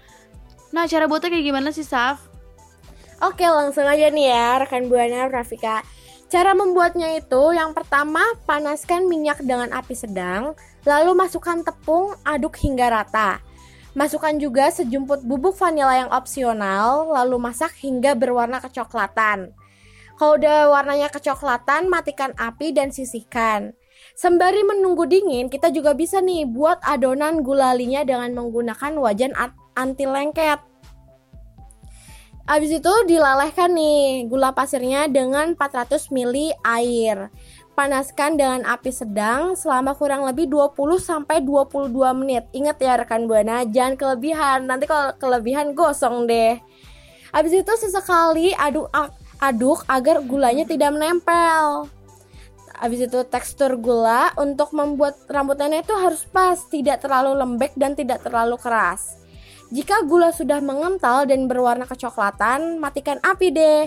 Nah, 0.73 0.89
cara 0.89 1.05
buatnya 1.05 1.29
kayak 1.37 1.45
gimana 1.45 1.69
sih, 1.69 1.85
Saf? 1.85 2.29
Oke 3.19 3.43
langsung 3.43 3.83
aja 3.83 4.07
nih 4.07 4.31
ya 4.31 4.63
rekan 4.63 4.87
Buana 4.87 5.27
Rafika 5.27 5.83
Cara 6.31 6.55
membuatnya 6.55 7.19
itu 7.19 7.51
yang 7.51 7.75
pertama 7.75 8.23
panaskan 8.47 9.11
minyak 9.11 9.43
dengan 9.43 9.75
api 9.75 9.91
sedang 9.91 10.55
Lalu 10.87 11.19
masukkan 11.19 11.59
tepung 11.59 12.15
aduk 12.23 12.55
hingga 12.63 12.87
rata 12.87 13.43
Masukkan 13.91 14.39
juga 14.39 14.71
sejumput 14.71 15.27
bubuk 15.27 15.51
vanila 15.59 15.99
yang 15.99 16.07
opsional 16.15 17.11
Lalu 17.11 17.43
masak 17.43 17.75
hingga 17.83 18.15
berwarna 18.15 18.63
kecoklatan 18.63 19.51
Kalau 20.19 20.35
udah 20.35 20.67
warnanya 20.67 21.07
kecoklatan 21.07 21.87
matikan 21.87 22.35
api 22.35 22.75
dan 22.75 22.91
sisihkan 22.91 23.71
Sembari 24.19 24.67
menunggu 24.67 25.07
dingin 25.07 25.47
kita 25.47 25.71
juga 25.71 25.95
bisa 25.95 26.19
nih 26.19 26.43
buat 26.43 26.83
adonan 26.83 27.39
gulalinya 27.39 28.03
dengan 28.03 28.35
menggunakan 28.35 28.99
wajan 28.99 29.31
anti 29.79 30.03
lengket 30.03 30.59
Habis 32.49 32.81
itu 32.81 32.93
dilalehkan 33.05 33.77
nih 33.77 34.25
gula 34.25 34.49
pasirnya 34.49 35.05
dengan 35.05 35.53
400 35.53 36.09
ml 36.09 36.57
air. 36.65 37.29
Panaskan 37.77 38.41
dengan 38.41 38.65
api 38.65 38.89
sedang 38.89 39.53
selama 39.53 39.93
kurang 39.93 40.25
lebih 40.25 40.49
20 40.49 40.73
sampai 40.97 41.45
22 41.45 41.93
menit. 42.17 42.49
Ingat 42.49 42.81
ya 42.81 42.97
rekan 42.97 43.29
Buana, 43.29 43.69
jangan 43.69 43.93
kelebihan. 44.01 44.65
Nanti 44.65 44.89
kalau 44.89 45.13
kelebihan 45.21 45.77
gosong 45.77 46.25
deh. 46.25 46.57
Habis 47.29 47.53
itu 47.53 47.73
sesekali 47.77 48.57
aduk 48.57 48.89
aduk 49.39 49.87
agar 49.87 50.21
gulanya 50.23 50.67
tidak 50.67 50.91
menempel. 50.93 51.87
Habis 52.79 53.11
itu 53.11 53.19
tekstur 53.27 53.75
gula 53.75 54.31
untuk 54.39 54.71
membuat 54.71 55.19
rambut 55.27 55.59
nenek 55.59 55.83
itu 55.83 55.95
harus 55.99 56.23
pas, 56.23 56.55
tidak 56.71 57.03
terlalu 57.03 57.35
lembek 57.35 57.75
dan 57.75 57.91
tidak 57.91 58.23
terlalu 58.23 58.55
keras. 58.55 59.19
Jika 59.69 60.01
gula 60.07 60.31
sudah 60.31 60.63
mengental 60.63 61.29
dan 61.29 61.45
berwarna 61.45 61.85
kecoklatan, 61.85 62.81
matikan 62.81 63.21
api 63.21 63.47
deh. 63.51 63.85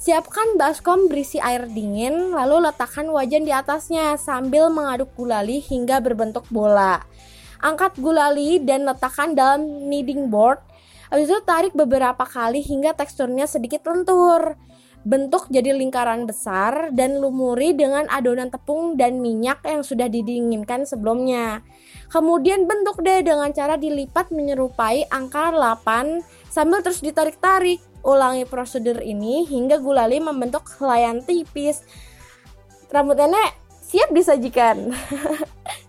Siapkan 0.00 0.56
baskom 0.56 1.06
berisi 1.06 1.36
air 1.36 1.68
dingin, 1.68 2.32
lalu 2.32 2.64
letakkan 2.64 3.06
wajan 3.12 3.44
di 3.44 3.52
atasnya 3.52 4.16
sambil 4.16 4.72
mengaduk 4.72 5.12
gulali 5.14 5.60
hingga 5.60 6.00
berbentuk 6.00 6.48
bola. 6.50 7.04
Angkat 7.60 8.00
gulali 8.00 8.58
dan 8.64 8.88
letakkan 8.88 9.36
dalam 9.36 9.86
kneading 9.86 10.32
board. 10.32 10.58
Habis 11.12 11.28
itu 11.28 11.38
tarik 11.44 11.76
beberapa 11.76 12.24
kali 12.24 12.64
hingga 12.64 12.96
teksturnya 12.96 13.44
sedikit 13.44 13.84
lentur. 13.86 14.56
Bentuk 15.00 15.48
jadi 15.48 15.72
lingkaran 15.72 16.28
besar 16.28 16.92
dan 16.92 17.24
lumuri 17.24 17.72
dengan 17.72 18.04
adonan 18.12 18.52
tepung 18.52 19.00
dan 19.00 19.24
minyak 19.24 19.64
yang 19.64 19.80
sudah 19.80 20.12
didinginkan 20.12 20.84
sebelumnya. 20.84 21.64
Kemudian 22.12 22.68
bentuk 22.68 23.00
deh 23.00 23.24
dengan 23.24 23.48
cara 23.56 23.80
dilipat 23.80 24.28
menyerupai 24.28 25.08
angka 25.08 25.56
8 25.56 26.20
sambil 26.52 26.84
terus 26.84 27.00
ditarik-tarik. 27.00 27.80
Ulangi 28.04 28.44
prosedur 28.44 29.00
ini 29.00 29.48
hingga 29.48 29.80
gulali 29.80 30.20
membentuk 30.20 30.68
helaian 30.80 31.24
tipis. 31.24 31.80
Rambut 32.92 33.16
nenek 33.16 33.56
siap 33.80 34.12
disajikan. 34.12 34.92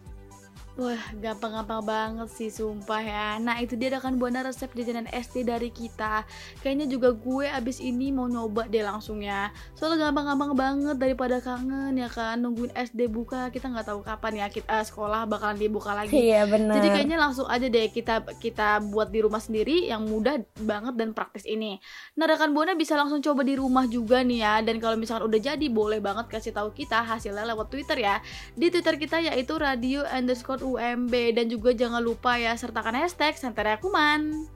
Wah, 0.79 1.03
gampang-gampang 1.19 1.83
banget 1.83 2.29
sih 2.31 2.47
sumpah 2.47 3.03
ya. 3.03 3.27
Nah, 3.43 3.59
itu 3.59 3.75
dia 3.75 3.91
rekan 3.91 4.15
Buana 4.15 4.39
resep 4.39 4.71
jajanan 4.71 5.03
SD 5.11 5.43
dari 5.43 5.67
kita. 5.67 6.23
Kayaknya 6.63 6.87
juga 6.87 7.11
gue 7.11 7.43
abis 7.51 7.83
ini 7.83 8.07
mau 8.15 8.31
nyoba 8.31 8.71
deh 8.71 8.79
langsung 8.79 9.19
ya. 9.19 9.51
Soalnya 9.75 10.07
gampang-gampang 10.07 10.55
banget 10.55 10.95
daripada 10.95 11.43
kangen 11.43 11.99
ya 11.99 12.07
kan 12.07 12.39
nungguin 12.39 12.71
SD 12.71 13.11
buka. 13.11 13.51
Kita 13.51 13.67
nggak 13.67 13.91
tahu 13.91 13.99
kapan 13.99 14.33
ya 14.39 14.47
kita 14.47 14.71
eh, 14.71 14.85
sekolah 14.87 15.27
bakalan 15.27 15.59
dibuka 15.59 15.91
lagi. 15.91 16.15
Iya 16.15 16.47
benar. 16.47 16.79
Jadi 16.79 16.87
kayaknya 16.87 17.17
langsung 17.19 17.51
aja 17.51 17.67
deh 17.67 17.91
kita 17.91 18.23
kita 18.39 18.79
buat 18.79 19.11
di 19.11 19.19
rumah 19.19 19.43
sendiri 19.43 19.91
yang 19.91 20.07
mudah 20.07 20.39
banget 20.63 20.95
dan 20.95 21.11
praktis 21.11 21.43
ini. 21.43 21.83
Nah 22.15 22.31
rekan 22.31 22.55
buana 22.55 22.79
bisa 22.79 22.95
langsung 22.95 23.19
coba 23.19 23.43
di 23.43 23.59
rumah 23.59 23.83
juga 23.91 24.23
nih 24.23 24.39
ya. 24.39 24.53
Dan 24.63 24.79
kalau 24.79 24.95
misalkan 24.95 25.27
udah 25.27 25.39
jadi 25.51 25.67
boleh 25.67 25.99
banget 25.99 26.31
kasih 26.31 26.55
tahu 26.55 26.71
kita 26.71 27.03
hasilnya 27.03 27.43
lewat 27.43 27.67
Twitter 27.67 27.99
ya. 27.99 28.23
Di 28.55 28.71
Twitter 28.71 28.95
kita 28.95 29.19
yaitu 29.19 29.59
radio 29.59 30.07
underscore 30.07 30.60
UMB 30.61 31.13
dan 31.35 31.49
juga 31.49 31.73
jangan 31.73 31.99
lupa 31.99 32.37
ya 32.37 32.53
sertakan 32.53 33.01
hashtag 33.01 33.35
Santeria 33.35 33.81
Kuman. 33.81 34.47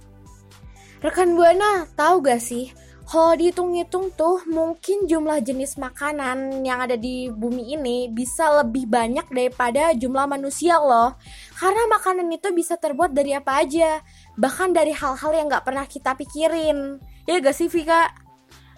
Rekan 1.04 1.36
Buana, 1.36 1.90
tahu 1.98 2.24
gak 2.24 2.40
sih? 2.40 2.72
Kalau 3.06 3.38
dihitung-hitung 3.38 4.10
tuh 4.18 4.42
mungkin 4.50 5.06
jumlah 5.06 5.38
jenis 5.46 5.78
makanan 5.78 6.66
yang 6.66 6.82
ada 6.82 6.98
di 6.98 7.30
bumi 7.30 7.78
ini 7.78 8.10
bisa 8.10 8.50
lebih 8.66 8.90
banyak 8.90 9.30
daripada 9.30 9.94
jumlah 9.94 10.26
manusia 10.26 10.82
loh. 10.82 11.14
Karena 11.54 11.86
makanan 11.86 12.26
itu 12.34 12.50
bisa 12.50 12.74
terbuat 12.82 13.14
dari 13.14 13.38
apa 13.38 13.62
aja. 13.62 14.02
Bahkan 14.42 14.74
dari 14.74 14.90
hal-hal 14.90 15.32
yang 15.38 15.46
gak 15.54 15.70
pernah 15.70 15.86
kita 15.86 16.18
pikirin. 16.18 16.98
Ya 17.30 17.38
gak 17.38 17.54
sih 17.54 17.70
Vika? 17.70 18.10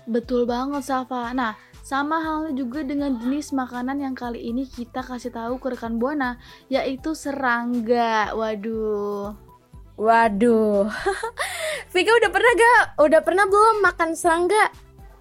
Betul 0.03 0.43
banget 0.43 0.83
Safa. 0.83 1.31
Nah, 1.31 1.55
sama 1.87 2.19
halnya 2.19 2.51
juga 2.51 2.83
dengan 2.83 3.15
jenis 3.15 3.55
makanan 3.55 4.03
yang 4.03 4.11
kali 4.11 4.51
ini 4.51 4.67
kita 4.67 4.99
kasih 4.99 5.31
tahu 5.31 5.55
ke 5.55 5.71
rekan 5.71 5.95
Buana, 5.95 6.35
yaitu 6.67 7.15
serangga. 7.15 8.35
Waduh. 8.35 9.31
Waduh. 9.95 10.91
Vika 11.95 12.11
udah 12.11 12.27
pernah 12.27 12.51
gak? 12.59 12.83
Udah 12.99 13.21
pernah 13.23 13.47
belum 13.47 13.79
makan 13.79 14.19
serangga? 14.19 14.67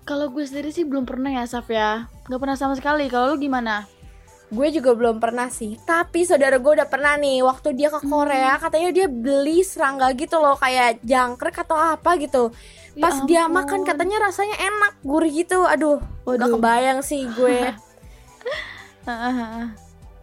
Kalau 0.03 0.27
gue 0.35 0.43
sendiri 0.43 0.75
sih 0.75 0.83
belum 0.83 1.07
pernah 1.07 1.39
ya, 1.39 1.47
Saf 1.47 1.71
ya. 1.71 2.11
Gak 2.27 2.41
pernah 2.43 2.59
sama 2.59 2.75
sekali. 2.75 3.07
Kalau 3.07 3.31
lu 3.31 3.37
gimana? 3.39 3.87
Gue 4.51 4.75
juga 4.75 4.91
belum 4.99 5.23
pernah 5.23 5.47
sih. 5.47 5.79
Tapi 5.87 6.27
saudara 6.27 6.59
gue 6.59 6.73
udah 6.83 6.91
pernah 6.91 7.15
nih. 7.15 7.47
Waktu 7.47 7.79
dia 7.79 7.95
ke 7.95 8.03
Korea, 8.03 8.59
katanya 8.59 8.91
dia 8.91 9.07
beli 9.07 9.63
serangga 9.63 10.11
gitu 10.19 10.43
loh, 10.43 10.59
kayak 10.59 10.99
jangkrik 11.07 11.63
atau 11.63 11.79
apa 11.79 12.19
gitu. 12.19 12.51
Ya 12.97 13.03
Pas 13.05 13.17
dia 13.29 13.45
ampun. 13.45 13.61
makan 13.61 13.81
katanya 13.85 14.25
rasanya 14.25 14.57
enak, 14.57 14.97
gurih 15.05 15.45
gitu. 15.45 15.69
Aduh, 15.69 16.01
gak 16.25 16.41
Waduh. 16.41 16.57
kebayang 16.57 17.05
sih 17.05 17.29
gue. 17.29 17.61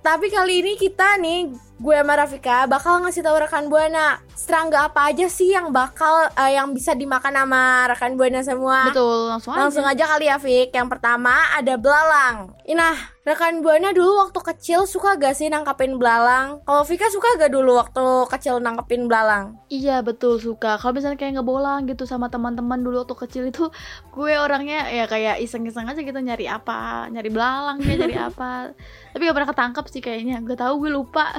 Tapi 0.03 0.25
kali 0.27 0.65
ini 0.65 0.73
kita 0.75 1.21
nih, 1.21 1.53
gue 1.81 1.95
sama 1.97 2.13
Rafika 2.13 2.69
bakal 2.69 3.01
ngasih 3.01 3.25
tahu 3.25 3.37
rekan 3.41 3.65
Buana 3.67 4.21
serangga 4.33 4.91
apa 4.91 5.09
aja 5.09 5.25
sih 5.25 5.53
yang 5.53 5.73
bakal 5.73 6.29
eh, 6.37 6.57
yang 6.57 6.71
bisa 6.73 6.93
dimakan 6.93 7.33
sama 7.33 7.89
rekan 7.89 8.13
Buana 8.13 8.41
semua. 8.45 8.89
Betul, 8.91 9.29
langsung, 9.29 9.51
Langsung 9.57 9.85
aja. 9.85 10.05
aja 10.05 10.13
kali 10.15 10.25
ya 10.29 10.37
Fik 10.37 10.69
Yang 10.73 10.89
pertama 10.89 11.33
ada 11.53 11.73
belalang 11.77 12.53
Nah 12.63 13.13
rekan 13.23 13.63
Buana 13.63 13.95
dulu 13.95 14.19
waktu 14.19 14.39
kecil 14.43 14.83
suka 14.83 15.15
gak 15.15 15.35
sih 15.39 15.47
nangkapin 15.47 15.95
belalang? 15.95 16.59
Kalau 16.67 16.83
Vika 16.83 17.07
suka 17.07 17.39
gak 17.39 17.55
dulu 17.55 17.79
waktu 17.79 18.03
kecil 18.27 18.59
nangkapin 18.59 19.07
belalang? 19.07 19.55
Iya 19.71 20.03
betul 20.03 20.43
suka. 20.43 20.75
Kalau 20.75 20.91
misalnya 20.91 21.15
kayak 21.15 21.39
ngebolang 21.39 21.87
gitu 21.87 22.03
sama 22.03 22.27
teman-teman 22.27 22.83
dulu 22.83 23.07
waktu 23.07 23.15
kecil 23.15 23.43
itu, 23.47 23.71
gue 24.11 24.33
orangnya 24.35 24.91
ya 24.91 25.07
kayak 25.07 25.39
iseng-iseng 25.39 25.87
aja 25.87 26.03
gitu 26.03 26.19
nyari 26.19 26.51
apa, 26.51 27.07
nyari 27.07 27.29
belalang 27.31 27.79
ya, 27.79 27.95
nyari 27.95 28.17
apa. 28.19 28.75
Tapi 29.15 29.21
gak 29.23 29.35
pernah 29.39 29.49
ketangkap 29.55 29.85
sih 29.87 30.01
kayaknya. 30.03 30.43
Gak 30.43 30.59
tahu 30.59 30.83
gue 30.83 30.91
lupa. 30.91 31.31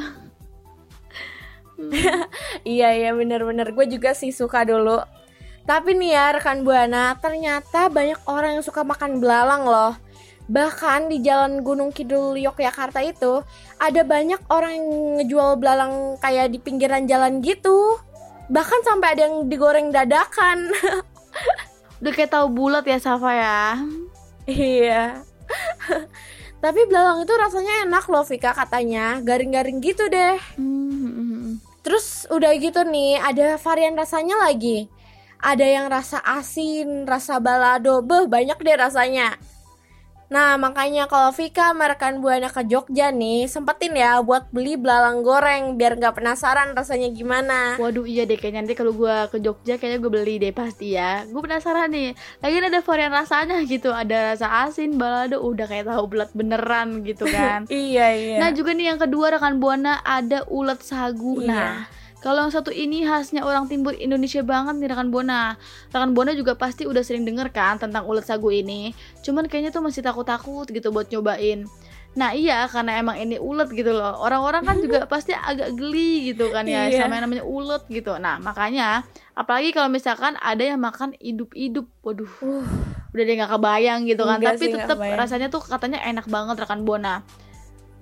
Iya 2.76 2.88
iya 2.94 3.10
bener-bener 3.12 3.74
gue 3.74 3.86
juga 3.90 4.14
sih 4.14 4.30
suka 4.30 4.62
dulu 4.62 5.02
Tapi 5.64 5.96
nih 5.96 6.10
ya 6.14 6.24
rekan 6.38 6.62
Buana 6.62 7.16
ternyata 7.18 7.88
banyak 7.88 8.20
orang 8.28 8.60
yang 8.60 8.64
suka 8.64 8.86
makan 8.86 9.18
belalang 9.18 9.64
loh 9.66 9.92
Bahkan 10.44 11.08
di 11.08 11.24
jalan 11.24 11.64
Gunung 11.64 11.90
Kidul 11.90 12.36
Yogyakarta 12.36 13.00
itu 13.00 13.40
Ada 13.80 14.04
banyak 14.04 14.44
orang 14.52 14.72
yang 14.76 14.88
ngejual 15.20 15.56
belalang 15.56 16.20
kayak 16.20 16.52
di 16.52 16.58
pinggiran 16.60 17.08
jalan 17.08 17.40
gitu 17.40 17.96
Bahkan 18.52 18.80
sampai 18.84 19.16
ada 19.16 19.26
yang 19.26 19.48
digoreng 19.48 19.88
dadakan 19.88 20.68
Udah 22.04 22.12
kayak 22.12 22.36
tahu 22.36 22.52
bulat 22.52 22.84
ya 22.84 23.00
Safa 23.00 23.32
ya. 23.32 23.80
Iya. 24.44 25.24
Tapi 26.64 26.80
belalang 26.84 27.24
itu 27.24 27.32
rasanya 27.32 27.88
enak 27.88 28.04
loh 28.12 28.24
Vika 28.28 28.52
katanya, 28.52 29.24
garing-garing 29.24 29.80
gitu 29.80 30.04
deh. 30.12 30.36
Hmm, 30.60 30.92
hmm, 30.92 31.12
hmm. 31.16 31.33
Terus 31.84 32.24
udah 32.32 32.56
gitu 32.56 32.80
nih, 32.80 33.20
ada 33.20 33.60
varian 33.60 33.92
rasanya 33.92 34.40
lagi. 34.40 34.88
Ada 35.44 35.66
yang 35.68 35.86
rasa 35.92 36.16
asin, 36.24 37.04
rasa 37.04 37.36
balado, 37.36 38.00
beh 38.00 38.24
banyak 38.24 38.56
deh 38.56 38.76
rasanya. 38.80 39.36
Nah 40.34 40.58
makanya 40.58 41.06
kalau 41.06 41.30
Vika 41.30 41.70
sama 41.70 41.86
rekan 41.86 42.18
Buana 42.18 42.50
ke 42.50 42.66
Jogja 42.66 43.14
nih, 43.14 43.46
sempetin 43.46 43.94
ya 43.94 44.18
buat 44.18 44.50
beli 44.50 44.74
belalang 44.74 45.22
goreng 45.22 45.78
biar 45.78 45.94
nggak 45.94 46.18
penasaran 46.18 46.74
rasanya 46.74 47.06
gimana. 47.14 47.78
Waduh 47.78 48.02
iya 48.02 48.26
deh 48.26 48.34
kayaknya 48.34 48.66
nanti 48.66 48.74
kalau 48.74 48.90
gue 48.98 49.14
ke 49.30 49.38
Jogja 49.38 49.78
kayaknya 49.78 50.02
gue 50.02 50.10
beli 50.10 50.42
deh 50.42 50.50
pasti 50.50 50.98
ya. 50.98 51.22
Gue 51.30 51.38
penasaran 51.38 51.86
nih. 51.94 52.18
Lagian 52.42 52.66
ada 52.66 52.82
varian 52.82 53.14
rasanya 53.14 53.62
gitu. 53.62 53.94
Ada 53.94 54.34
rasa 54.34 54.66
asin, 54.66 54.98
balado, 54.98 55.38
udah 55.38 55.70
kayak 55.70 55.86
tahu 55.86 56.02
bulat 56.10 56.34
beneran 56.34 57.06
gitu 57.06 57.30
kan. 57.30 57.70
Iya 57.84 58.06
iya. 58.16 58.36
Nah 58.42 58.50
juga 58.50 58.74
nih 58.74 58.90
yang 58.90 58.98
kedua 58.98 59.38
rekan 59.38 59.62
buana 59.62 60.02
ada 60.02 60.42
ulet 60.50 60.82
sagu. 60.82 61.38
Iya. 61.38 61.46
Nah 61.46 61.74
kalau 62.24 62.48
yang 62.48 62.54
satu 62.56 62.72
ini 62.72 63.04
khasnya 63.04 63.44
orang 63.44 63.68
timur 63.68 63.92
Indonesia 63.92 64.40
banget 64.40 64.80
nih 64.80 64.88
rekan 64.88 65.12
buana. 65.12 65.60
Rekan 65.92 66.16
buana 66.16 66.32
juga 66.32 66.56
pasti 66.56 66.88
udah 66.88 67.04
sering 67.04 67.28
denger 67.28 67.52
kan 67.52 67.76
tentang 67.76 68.08
ulet 68.08 68.24
sagu 68.24 68.48
ini. 68.48 68.96
Cuman 69.20 69.44
kayaknya 69.44 69.76
tuh 69.76 69.84
masih 69.84 70.00
takut-takut 70.00 70.64
gitu 70.72 70.88
buat 70.88 71.12
nyobain. 71.12 71.68
Nah 72.16 72.32
iya 72.32 72.64
karena 72.72 72.96
emang 72.96 73.20
ini 73.20 73.36
ulet 73.36 73.68
gitu 73.76 73.92
loh. 73.92 74.24
Orang-orang 74.24 74.64
kan 74.64 74.80
juga 74.80 75.04
pasti 75.04 75.36
agak 75.36 75.76
geli 75.76 76.32
gitu 76.32 76.48
kan 76.48 76.64
ya 76.64 76.88
Iya. 76.88 77.04
sama 77.04 77.20
yang 77.20 77.28
namanya 77.28 77.44
ulet 77.44 77.84
gitu. 77.92 78.16
Nah 78.16 78.40
makanya 78.40 79.04
apalagi 79.36 79.76
kalau 79.76 79.92
misalkan 79.92 80.40
ada 80.40 80.64
yang 80.64 80.80
makan 80.80 81.12
hidup-hidup. 81.20 81.84
Waduh 82.00 82.32
Uh, 82.40 82.64
udah 83.14 83.22
deh 83.22 83.34
nggak 83.38 83.52
kebayang 83.52 84.00
gitu 84.10 84.26
kan 84.26 84.42
Enggak 84.42 84.58
tapi 84.58 84.66
tetap 84.74 84.98
rasanya 84.98 85.46
tuh 85.46 85.62
katanya 85.62 86.02
enak 86.02 86.26
banget 86.26 86.58
rekan 86.58 86.82
buana 86.82 87.22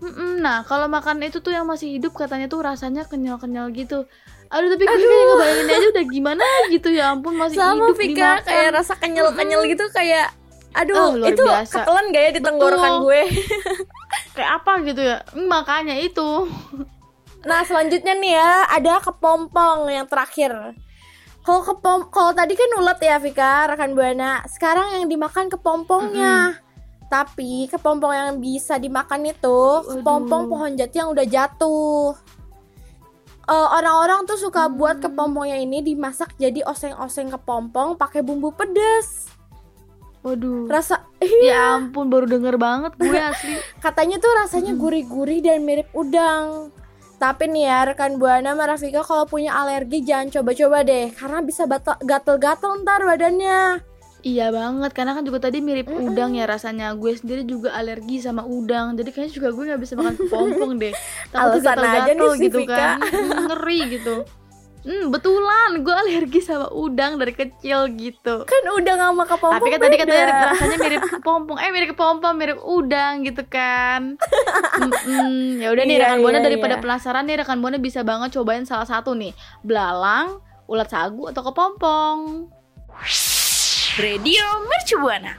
Mm-mm, 0.02 0.42
nah 0.42 0.60
kalau 0.62 0.86
makan 0.86 1.22
itu 1.22 1.38
tuh 1.38 1.50
yang 1.50 1.62
masih 1.62 1.94
hidup 1.94 2.10
katanya 2.12 2.44
tuh 2.44 2.58
rasanya 2.60 3.06
kenyal-kenyal 3.06 3.70
gitu. 3.70 4.02
Aduh 4.50 4.68
tapi 4.68 4.82
gue 4.82 4.98
kayak 4.98 5.24
ngebayangin 5.24 5.68
aja 5.70 5.86
udah 5.88 6.04
gimana 6.06 6.44
gitu 6.74 6.88
ya 6.90 7.04
ampun 7.08 7.34
masih 7.34 7.56
sama 7.56 7.86
hidup 7.86 7.96
Vika 7.96 8.10
dimakan. 8.12 8.42
kayak 8.44 8.68
rasa 8.74 8.92
kenyal-kenyal 8.98 9.62
gitu 9.64 9.84
kayak 9.88 10.28
aduh 10.72 10.96
Oh, 10.96 11.10
itu 11.20 11.38
biasa. 11.38 11.72
ketelan 11.78 12.04
gak 12.10 12.22
ya 12.22 12.30
di 12.32 12.40
tenggorokan 12.40 12.92
Betul. 12.92 13.04
gue? 13.04 13.22
Kayak 14.34 14.50
apa 14.58 14.72
gitu 14.82 15.00
ya? 15.02 15.18
Mm, 15.30 15.46
makanya 15.46 15.94
itu. 15.96 16.28
Nah 17.42 17.60
selanjutnya 17.60 18.14
nih 18.14 18.32
ya 18.32 18.50
ada 18.70 19.02
kepompong 19.02 19.90
yang 19.90 20.06
terakhir. 20.06 20.54
Kalau 21.40 21.60
kepom 21.60 22.06
kalau 22.06 22.30
tadi 22.30 22.54
kan 22.54 22.70
ulet 22.72 22.98
ya 22.98 23.18
Vika 23.18 23.66
rekan 23.66 23.92
buana. 23.92 24.46
Sekarang 24.46 24.94
yang 24.94 25.10
dimakan 25.10 25.50
kepompongnya 25.50 26.54
tapi 27.12 27.68
kepompong 27.68 28.12
yang 28.16 28.30
bisa 28.40 28.80
dimakan 28.80 29.28
itu 29.28 29.60
kepompong 29.84 30.48
pohon 30.48 30.72
jati 30.72 30.96
yang 30.96 31.12
udah 31.12 31.26
jatuh. 31.28 32.16
Eh, 33.44 33.68
orang-orang 33.76 34.24
tuh 34.24 34.40
suka 34.40 34.72
buat 34.72 35.04
kepompongnya 35.04 35.60
ini 35.60 35.84
dimasak 35.84 36.32
jadi 36.40 36.64
oseng-oseng 36.64 37.28
kepompong 37.28 38.00
pakai 38.00 38.24
bumbu 38.24 38.56
pedas 38.56 39.28
waduh. 40.22 40.70
Rasa 40.70 41.02
ya 41.42 41.76
ampun 41.76 42.08
baru 42.08 42.30
denger 42.30 42.56
banget 42.56 42.94
gue 42.96 43.18
asli. 43.34 43.58
Katanya 43.82 44.22
tuh 44.22 44.32
rasanya 44.38 44.72
gurih-gurih 44.78 45.42
dan 45.42 45.66
mirip 45.66 45.90
udang. 45.92 46.70
Tapi 47.18 47.46
nih 47.50 47.70
ya 47.70 47.78
rekan 47.86 48.18
Buana 48.18 48.54
sama 48.54 48.66
Rafika 48.66 49.02
kalau 49.06 49.26
punya 49.30 49.54
alergi 49.54 50.02
jangan 50.02 50.30
coba-coba 50.30 50.82
deh 50.82 51.14
karena 51.14 51.38
bisa 51.42 51.66
gatel-gatel 52.02 52.82
ntar 52.82 53.06
badannya. 53.06 53.91
Iya 54.22 54.54
banget, 54.54 54.94
karena 54.94 55.18
kan 55.18 55.26
juga 55.26 55.50
tadi 55.50 55.58
mirip 55.58 55.90
udang 55.90 56.38
ya 56.38 56.46
rasanya. 56.46 56.94
Gue 56.94 57.18
sendiri 57.18 57.42
juga 57.42 57.74
alergi 57.74 58.22
sama 58.22 58.46
udang, 58.46 58.94
jadi 58.94 59.10
kayaknya 59.10 59.34
juga 59.34 59.48
gue 59.50 59.64
nggak 59.66 59.82
bisa 59.82 59.98
makan 59.98 60.14
kepompong 60.14 60.72
deh. 60.78 60.94
Nih 60.94 61.60
gatal-gatal 61.62 62.30
gitu 62.38 62.60
kan, 62.70 63.02
Hmm, 63.02 63.50
ngeri 63.50 63.80
gitu. 63.98 64.22
Hmm, 64.82 65.14
betulan, 65.14 65.78
gue 65.82 65.94
alergi 65.94 66.42
sama 66.42 66.66
udang 66.74 67.14
dari 67.14 67.34
kecil 67.34 67.86
gitu. 67.98 68.46
Kan 68.46 68.62
udang 68.74 68.98
sama 68.98 69.26
kepompong 69.26 69.58
Tapi 69.58 69.68
kan 69.74 69.78
tadi 69.78 69.96
katanya 69.98 70.26
rasanya 70.54 70.78
mirip 70.82 71.02
kepompong, 71.06 71.58
eh 71.58 71.70
mirip 71.70 71.88
kepompong, 71.94 72.34
mirip 72.34 72.58
udang 72.62 73.22
gitu 73.22 73.42
kan. 73.46 74.18
Mm-mm, 74.78 75.62
ya 75.62 75.70
udah 75.70 75.82
nih 75.86 75.96
Iya, 75.98 76.02
rekan 76.02 76.18
buana 76.22 76.38
iya, 76.42 76.46
daripada 76.46 76.74
iya. 76.78 76.82
penasaran 76.82 77.22
nih 77.26 77.42
rekan 77.42 77.58
buana 77.62 77.78
bisa 77.78 78.02
banget 78.02 78.34
cobain 78.34 78.66
salah 78.66 78.86
satu 78.86 79.14
nih, 79.14 79.30
belalang, 79.62 80.42
ulat 80.66 80.90
sagu 80.90 81.30
atau 81.30 81.42
kepompong. 81.46 82.18
Radio 84.00 84.40
Mercubuana. 84.64 85.36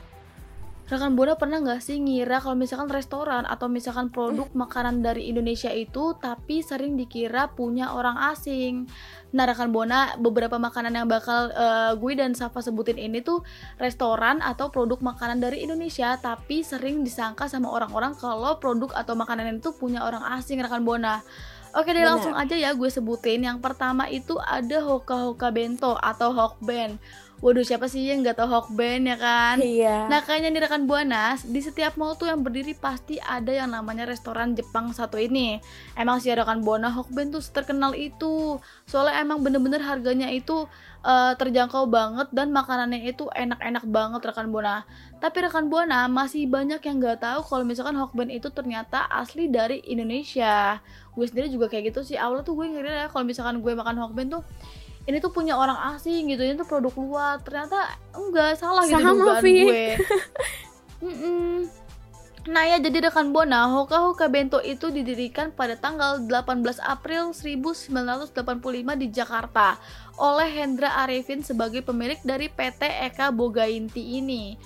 Rekan 0.86 1.18
Buana 1.18 1.34
pernah 1.34 1.58
nggak 1.58 1.82
sih 1.82 1.98
ngira 1.98 2.38
kalau 2.38 2.54
misalkan 2.54 2.86
restoran 2.86 3.50
atau 3.50 3.66
misalkan 3.66 4.13
produk 4.13 4.46
makanan 4.54 5.02
dari 5.02 5.26
Indonesia 5.26 5.74
itu 5.74 6.13
tapi 6.22 6.62
sering 6.62 6.94
dikira 6.94 7.50
punya 7.50 7.98
orang 7.98 8.13
asing. 8.30 8.86
Nah 9.34 9.50
rekan 9.50 9.74
Buana 9.74 10.13
beberapa 10.22 10.62
makanan 10.62 10.94
yang 10.94 11.10
bakal 11.10 11.50
eh, 11.50 11.98
gue 11.98 12.13
dan 12.13 12.38
Safa 12.38 12.62
sebutin 12.62 13.02
ini 13.02 13.26
tuh 13.26 13.42
restoran 13.82 14.38
atau 14.38 14.70
produk 14.70 15.02
makanan 15.02 15.42
dari 15.42 15.66
Indonesia 15.66 16.13
tapi 16.22 16.62
sering 16.62 17.02
disangka 17.02 17.50
sama 17.50 17.74
orang-orang 17.74 18.13
kalau 18.13 18.62
produk 18.62 18.94
atau 18.94 19.18
makanan 19.18 19.66
itu 19.66 19.74
punya 19.74 20.06
orang 20.06 20.22
asing 20.38 20.62
rekan 20.62 20.86
Buana. 20.86 21.26
Oke 21.74 21.89
deh 21.89 22.06
Benar. 22.06 22.22
langsung 22.22 22.38
aja 22.38 22.54
ya 22.54 22.70
gue 22.78 22.86
sebutin. 22.86 23.42
Yang 23.42 23.66
pertama 23.66 24.06
itu 24.13 24.38
ada 24.38 24.78
Hoka 24.86 25.34
Hoka 25.34 25.50
Bento 25.50 25.98
atau 25.98 26.30
Hokben. 26.30 27.02
Waduh 27.43 27.67
siapa 27.67 27.91
sih 27.91 28.08
yang 28.08 28.23
nggak 28.23 28.39
tahu 28.39 28.47
Hokben 28.47 29.03
ya 29.03 29.19
kan? 29.19 29.60
Iya. 29.60 30.08
Nah 30.08 30.23
kayaknya 30.23 30.56
nih 30.56 30.63
rekan 30.63 30.88
buana 30.88 31.36
di 31.43 31.60
setiap 31.60 31.99
mall 31.99 32.15
tuh 32.15 32.32
yang 32.32 32.39
berdiri 32.39 32.71
pasti 32.71 33.19
ada 33.19 33.51
yang 33.51 33.67
namanya 33.67 34.08
restoran 34.08 34.56
Jepang 34.56 34.95
satu 34.95 35.19
ini. 35.19 35.60
Emang 35.99 36.23
sih 36.23 36.32
rekan 36.32 36.63
buana 36.63 36.88
Hokben 36.88 37.36
tuh 37.36 37.43
terkenal 37.43 37.99
itu. 37.99 38.63
Soalnya 38.88 39.19
emang 39.19 39.43
bener-bener 39.43 39.84
harganya 39.84 40.32
itu 40.32 40.71
eh, 41.03 41.36
terjangkau 41.36 41.84
banget 41.91 42.32
dan 42.32 42.56
makanannya 42.56 43.12
itu 43.12 43.27
enak-enak 43.27 43.91
banget 43.91 44.23
rekan 44.23 44.47
buana. 44.47 44.88
Tapi 45.19 45.43
rekan 45.43 45.67
buana 45.67 46.08
masih 46.08 46.47
banyak 46.47 46.79
yang 46.79 47.03
nggak 47.03 47.27
tahu 47.27 47.43
kalau 47.43 47.67
misalkan 47.67 47.99
Hokben 47.99 48.32
itu 48.32 48.56
ternyata 48.56 49.03
asli 49.12 49.51
dari 49.51 49.84
Indonesia. 49.84 50.79
Gue 51.12 51.27
sendiri 51.27 51.51
juga 51.51 51.67
kayak 51.67 51.91
gitu 51.91 52.08
sih. 52.08 52.15
Awalnya 52.15 52.47
tuh 52.47 52.56
gue 52.56 52.71
ngira 52.71 52.91
ya 53.03 53.06
kalau 53.12 53.27
misalkan 53.27 53.60
gue 53.60 53.71
makan 53.75 53.99
Hokben 53.99 54.32
tuh 54.32 54.47
ini 55.04 55.18
tuh 55.20 55.32
punya 55.36 55.60
orang 55.60 55.76
asing 55.96 56.32
gitu 56.32 56.44
ini 56.44 56.56
tuh 56.56 56.68
produk 56.68 56.94
luar 56.96 57.36
ternyata 57.44 58.00
enggak 58.16 58.56
salah 58.56 58.88
gitu 58.88 59.04
Sama, 59.04 59.12
dugaan 59.13 59.44
Vi. 59.44 59.56
gue. 59.68 59.88
Nah 62.44 62.68
ya 62.68 62.76
jadi 62.76 63.08
rekan 63.08 63.32
Bona, 63.32 63.72
Hoka 63.72 64.04
Hoka 64.04 64.28
Bento 64.28 64.60
itu 64.60 64.92
didirikan 64.92 65.56
pada 65.56 65.80
tanggal 65.80 66.20
18 66.28 66.60
April 66.84 67.32
1985 67.32 68.36
di 69.00 69.08
Jakarta 69.08 69.80
oleh 70.20 70.52
Hendra 70.52 71.08
Arifin 71.08 71.39
sebagai 71.39 71.80
pemilik 71.88 72.20
dari 72.20 72.52
PT 72.52 72.84
Eka 72.84 73.32
Bogainti 73.32 74.20
ini. 74.20 74.60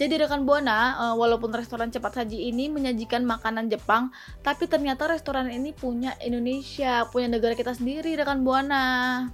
Jadi 0.00 0.18
rekan 0.18 0.48
Buana, 0.48 0.96
eh, 0.96 1.14
walaupun 1.14 1.52
restoran 1.52 1.92
cepat 1.92 2.22
saji 2.22 2.48
ini 2.48 2.72
menyajikan 2.72 3.22
makanan 3.22 3.68
Jepang, 3.68 4.10
tapi 4.40 4.66
ternyata 4.66 5.06
restoran 5.06 5.52
ini 5.52 5.70
punya 5.76 6.16
Indonesia, 6.24 7.06
punya 7.12 7.28
negara 7.28 7.52
kita 7.52 7.76
sendiri 7.76 8.16
rekan 8.16 8.42
Buana. 8.42 8.84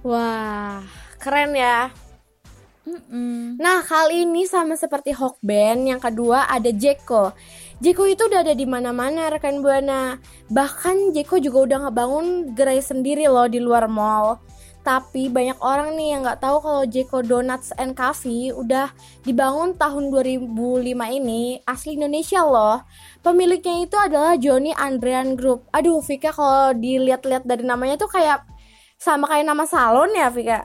Wah, 0.03 0.83
keren 1.17 1.55
ya. 1.55 1.89
Mm-mm. 2.89 3.61
Nah, 3.61 3.85
kali 3.85 4.25
ini 4.25 4.49
sama 4.49 4.73
seperti 4.73 5.13
Hokben, 5.13 5.85
yang 5.85 6.01
kedua 6.01 6.49
ada 6.49 6.73
Jeko. 6.73 7.37
Jeko 7.79 8.03
itu 8.09 8.25
udah 8.25 8.41
ada 8.41 8.51
di 8.57 8.65
mana-mana 8.65 9.29
rekan 9.29 9.61
Buana. 9.61 10.17
Bahkan 10.49 11.13
Jeko 11.13 11.37
juga 11.37 11.69
udah 11.69 11.77
ngebangun 11.87 12.57
gerai 12.57 12.81
sendiri 12.81 13.29
loh 13.29 13.45
di 13.45 13.61
luar 13.61 13.85
mall. 13.85 14.41
Tapi 14.79 15.27
banyak 15.27 15.59
orang 15.59 15.93
nih 15.99 16.15
yang 16.15 16.21
nggak 16.23 16.39
tahu 16.39 16.57
kalau 16.63 16.83
Jeko 16.87 17.19
Donuts 17.19 17.75
and 17.75 17.93
Coffee 17.93 18.55
udah 18.55 18.89
dibangun 19.27 19.75
tahun 19.75 20.07
2005 20.09 20.47
ini 21.19 21.59
asli 21.67 21.99
Indonesia 21.99 22.41
loh. 22.41 22.81
Pemiliknya 23.19 23.83
itu 23.83 23.95
adalah 23.99 24.39
Johnny 24.39 24.71
Andrean 24.71 25.35
Group. 25.35 25.67
Aduh, 25.75 25.99
Vika 25.99 26.31
kalau 26.31 26.71
dilihat-lihat 26.73 27.43
dari 27.43 27.67
namanya 27.67 27.99
tuh 27.99 28.07
kayak 28.07 28.47
sama 28.95 29.27
kayak 29.27 29.47
nama 29.47 29.63
salon 29.67 30.11
ya, 30.15 30.31
Vika. 30.31 30.63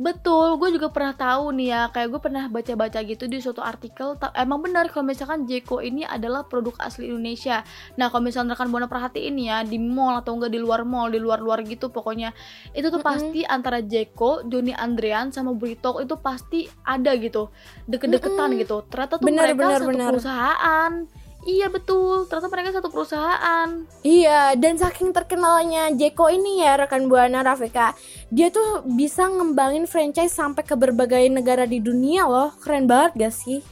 Betul, 0.00 0.56
gue 0.56 0.80
juga 0.80 0.88
pernah 0.88 1.12
tahu 1.12 1.52
nih 1.60 1.68
ya, 1.76 1.82
kayak 1.92 2.08
gue 2.08 2.20
pernah 2.24 2.48
baca-baca 2.48 3.04
gitu 3.04 3.28
di 3.28 3.36
suatu 3.36 3.60
artikel. 3.60 4.16
Emang 4.32 4.64
benar 4.64 4.88
kalau 4.88 5.04
misalkan 5.04 5.44
Jeko 5.44 5.84
ini 5.84 6.08
adalah 6.08 6.48
produk 6.48 6.72
asli 6.80 7.12
Indonesia. 7.12 7.60
Nah, 8.00 8.08
kalau 8.08 8.24
misalkan 8.24 8.48
rekan 8.48 8.72
buana 8.72 8.88
perhatiin 8.88 9.36
ya 9.36 9.60
di 9.60 9.76
mall 9.76 10.24
atau 10.24 10.40
enggak 10.40 10.56
di 10.56 10.60
luar 10.60 10.88
mall, 10.88 11.12
di 11.12 11.20
luar-luar 11.20 11.60
gitu 11.68 11.92
pokoknya, 11.92 12.32
itu 12.72 12.88
tuh 12.88 13.04
Mm-mm. 13.04 13.12
pasti 13.12 13.40
antara 13.44 13.84
Jeko, 13.84 14.48
Joni 14.48 14.72
Andrean 14.72 15.36
sama 15.36 15.52
Britok 15.52 16.00
itu 16.00 16.16
pasti 16.16 16.64
ada 16.80 17.12
gitu, 17.20 17.52
deket-deketan 17.84 18.56
Mm-mm. 18.56 18.62
gitu. 18.64 18.76
Ternyata 18.88 19.20
tuh 19.20 19.28
Benar, 19.28 19.52
mereka 19.52 19.60
benar, 19.60 19.80
satu 19.84 19.88
benar. 19.92 20.08
perusahaan. 20.16 20.92
Iya 21.40 21.72
betul, 21.72 22.28
ternyata 22.28 22.52
mereka 22.52 22.68
satu 22.76 22.92
perusahaan. 22.92 23.68
Iya, 24.04 24.52
dan 24.60 24.76
saking 24.76 25.16
terkenalnya 25.16 25.88
Jeko 25.88 26.28
ini 26.28 26.60
ya 26.60 26.76
rekan 26.76 27.08
Buana 27.08 27.40
Rafika, 27.40 27.96
dia 28.28 28.52
tuh 28.52 28.84
bisa 28.84 29.24
ngembangin 29.24 29.88
franchise 29.88 30.36
sampai 30.36 30.68
ke 30.68 30.76
berbagai 30.76 31.32
negara 31.32 31.64
di 31.64 31.80
dunia 31.80 32.28
loh. 32.28 32.52
Keren 32.60 32.84
banget 32.84 33.16
gak 33.16 33.32
sih? 33.32 33.64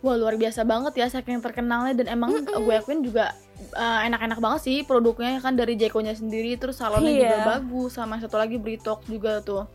Wah 0.00 0.16
luar 0.16 0.40
biasa 0.40 0.64
banget 0.64 0.96
ya 0.96 1.12
saking 1.12 1.44
terkenalnya 1.44 1.92
dan 1.92 2.16
emang 2.16 2.32
gue 2.48 2.72
akuin 2.72 3.04
juga 3.04 3.36
uh, 3.76 4.00
enak-enak 4.08 4.40
banget 4.40 4.60
sih 4.64 4.76
produknya 4.80 5.36
kan 5.44 5.52
dari 5.52 5.76
Jeko-nya 5.76 6.16
sendiri 6.16 6.56
terus 6.56 6.80
salonnya 6.80 7.12
Iya. 7.12 7.20
juga 7.20 7.60
bagus 7.60 8.00
sama 8.00 8.16
satu 8.16 8.40
lagi 8.40 8.56
Britok 8.56 9.04
juga 9.04 9.44
tuh. 9.44 9.68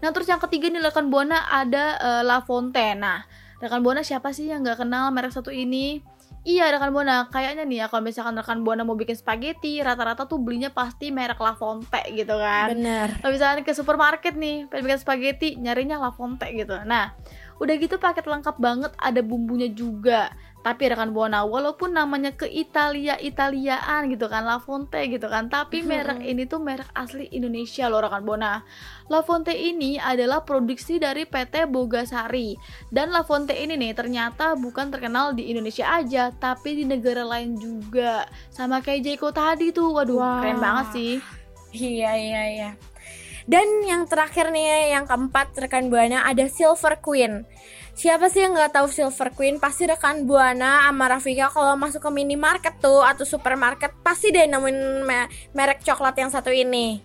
Nah 0.00 0.08
terus 0.08 0.32
yang 0.32 0.40
ketiga 0.40 0.72
nih 0.72 0.80
rekan 0.80 1.12
buana 1.12 1.44
ada 1.52 2.00
uh, 2.00 2.22
La 2.24 2.40
Fontaine. 2.40 2.96
Nah 2.96 3.28
rekan 3.60 3.84
buana 3.84 4.00
siapa 4.00 4.32
sih 4.32 4.48
yang 4.48 4.64
nggak 4.64 4.80
kenal 4.80 5.12
merek 5.12 5.36
satu 5.36 5.52
ini? 5.52 6.00
Iya 6.46 6.70
rekan 6.70 6.94
buana 6.94 7.26
kayaknya 7.26 7.66
nih 7.66 7.78
ya 7.82 7.86
kalau 7.90 8.06
misalkan 8.06 8.38
rekan 8.38 8.62
buana 8.62 8.86
mau 8.86 8.94
bikin 8.94 9.18
spaghetti 9.18 9.82
rata-rata 9.82 10.30
tuh 10.30 10.38
belinya 10.38 10.70
pasti 10.70 11.10
merek 11.10 11.42
La 11.42 11.58
Fontaine 11.58 12.14
gitu 12.14 12.38
kan. 12.38 12.70
Bener. 12.70 13.18
Kalau 13.18 13.34
misalnya 13.34 13.66
ke 13.66 13.74
supermarket 13.74 14.38
nih, 14.38 14.70
pengen 14.70 14.86
bikin 14.86 15.00
spaghetti, 15.02 15.48
nyarinya 15.58 15.98
La 15.98 16.14
Fonte 16.14 16.46
gitu. 16.54 16.78
Nah, 16.86 17.18
udah 17.60 17.74
gitu 17.80 17.96
paket 17.96 18.26
lengkap 18.28 18.56
banget, 18.60 18.92
ada 19.00 19.20
bumbunya 19.24 19.68
juga. 19.70 20.32
Tapi 20.66 20.90
rekan 20.90 21.14
Buana, 21.14 21.46
walaupun 21.46 21.94
namanya 21.94 22.34
ke 22.34 22.50
Italia 22.50 23.14
Italiaan 23.22 24.10
gitu 24.10 24.26
kan, 24.26 24.42
La 24.42 24.58
Fonte 24.58 24.98
gitu 25.06 25.30
kan, 25.30 25.46
tapi 25.46 25.86
merek 25.86 26.18
ini 26.26 26.42
tuh 26.42 26.58
merek 26.58 26.90
asli 26.90 27.30
Indonesia 27.30 27.86
loh 27.86 28.02
rekan 28.02 28.26
Buana. 28.26 28.66
La 29.06 29.22
Fonte 29.22 29.54
ini 29.54 29.94
adalah 29.94 30.42
produksi 30.42 30.98
dari 30.98 31.22
PT 31.22 31.70
Bogasari. 31.70 32.58
Dan 32.90 33.14
La 33.14 33.22
Fonte 33.22 33.54
ini 33.54 33.78
nih 33.78 33.94
ternyata 33.94 34.58
bukan 34.58 34.90
terkenal 34.90 35.38
di 35.38 35.54
Indonesia 35.54 35.86
aja, 35.86 36.34
tapi 36.34 36.82
di 36.82 36.84
negara 36.84 37.22
lain 37.22 37.54
juga. 37.54 38.26
Sama 38.50 38.82
kayak 38.82 39.06
Jeko 39.06 39.30
tadi 39.30 39.70
tuh, 39.70 39.94
waduh 39.94 40.18
Wah. 40.18 40.42
keren 40.42 40.58
banget 40.58 40.86
sih. 40.90 41.12
Iya, 41.70 42.10
iya, 42.18 42.42
iya. 42.50 42.70
Dan 43.46 43.86
yang 43.86 44.10
terakhir 44.10 44.50
nih, 44.50 44.98
yang 44.98 45.06
keempat 45.06 45.54
rekan 45.54 45.86
Buana 45.86 46.26
ada 46.26 46.50
Silver 46.50 46.98
Queen. 46.98 47.46
Siapa 47.96 48.26
sih 48.28 48.42
yang 48.42 48.52
nggak 48.58 48.74
tahu 48.74 48.90
Silver 48.90 49.30
Queen? 49.32 49.62
Pasti 49.62 49.86
rekan 49.86 50.26
Buana 50.26 50.84
sama 50.84 51.06
Rafika 51.08 51.48
kalau 51.54 51.78
masuk 51.78 52.02
ke 52.02 52.10
minimarket 52.10 52.76
tuh 52.82 53.00
atau 53.06 53.24
supermarket 53.24 53.94
pasti 54.02 54.34
deh 54.34 54.44
nemuin 54.50 55.06
me- 55.06 55.30
merek 55.54 55.80
coklat 55.80 56.18
yang 56.18 56.28
satu 56.28 56.50
ini. 56.52 57.00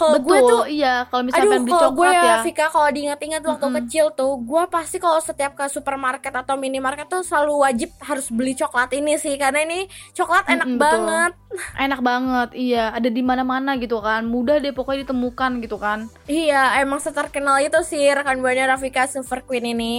Kalau 0.00 0.16
Betul, 0.16 0.24
gue 0.32 0.38
tuh 0.48 0.62
iya. 0.72 0.94
Kalau 1.12 1.22
misalnya 1.28 1.44
Aduh, 1.52 1.60
beli 1.60 1.72
kalau 1.76 1.90
gue 1.92 2.08
coklat 2.08 2.14
ya, 2.16 2.24
ya, 2.24 2.36
Vika, 2.40 2.66
kalau 2.72 2.88
diingat-ingat 2.88 3.42
waktu 3.44 3.66
Mm-mm. 3.68 3.76
kecil 3.84 4.06
tuh, 4.16 4.32
gue 4.40 4.62
pasti 4.72 4.96
kalau 4.96 5.20
setiap 5.20 5.52
ke 5.52 5.64
supermarket 5.68 6.32
atau 6.32 6.56
minimarket 6.56 7.06
tuh 7.12 7.20
selalu 7.20 7.54
wajib 7.60 7.90
harus 8.00 8.32
beli 8.32 8.56
coklat 8.56 8.88
ini 8.96 9.20
sih, 9.20 9.36
karena 9.36 9.60
ini 9.68 9.92
coklat 10.16 10.48
enak 10.48 10.64
Mm-mm, 10.64 10.80
betul. 10.80 11.04
banget. 11.04 11.32
enak 11.76 12.00
banget. 12.00 12.48
Iya, 12.56 12.84
ada 12.96 13.08
di 13.12 13.22
mana-mana 13.22 13.76
gitu 13.76 14.00
kan. 14.00 14.22
Mudah 14.24 14.56
deh 14.64 14.72
pokoknya 14.72 15.04
ditemukan 15.04 15.50
gitu 15.60 15.76
kan. 15.76 16.08
Iya, 16.24 16.80
emang 16.80 17.00
seterkenal 17.02 17.60
itu 17.60 17.80
sih 17.84 18.08
rekan 18.16 18.40
buahnya 18.40 18.72
Rafika 18.72 19.04
Silver 19.10 19.44
Queen 19.44 19.66
ini. 19.76 19.94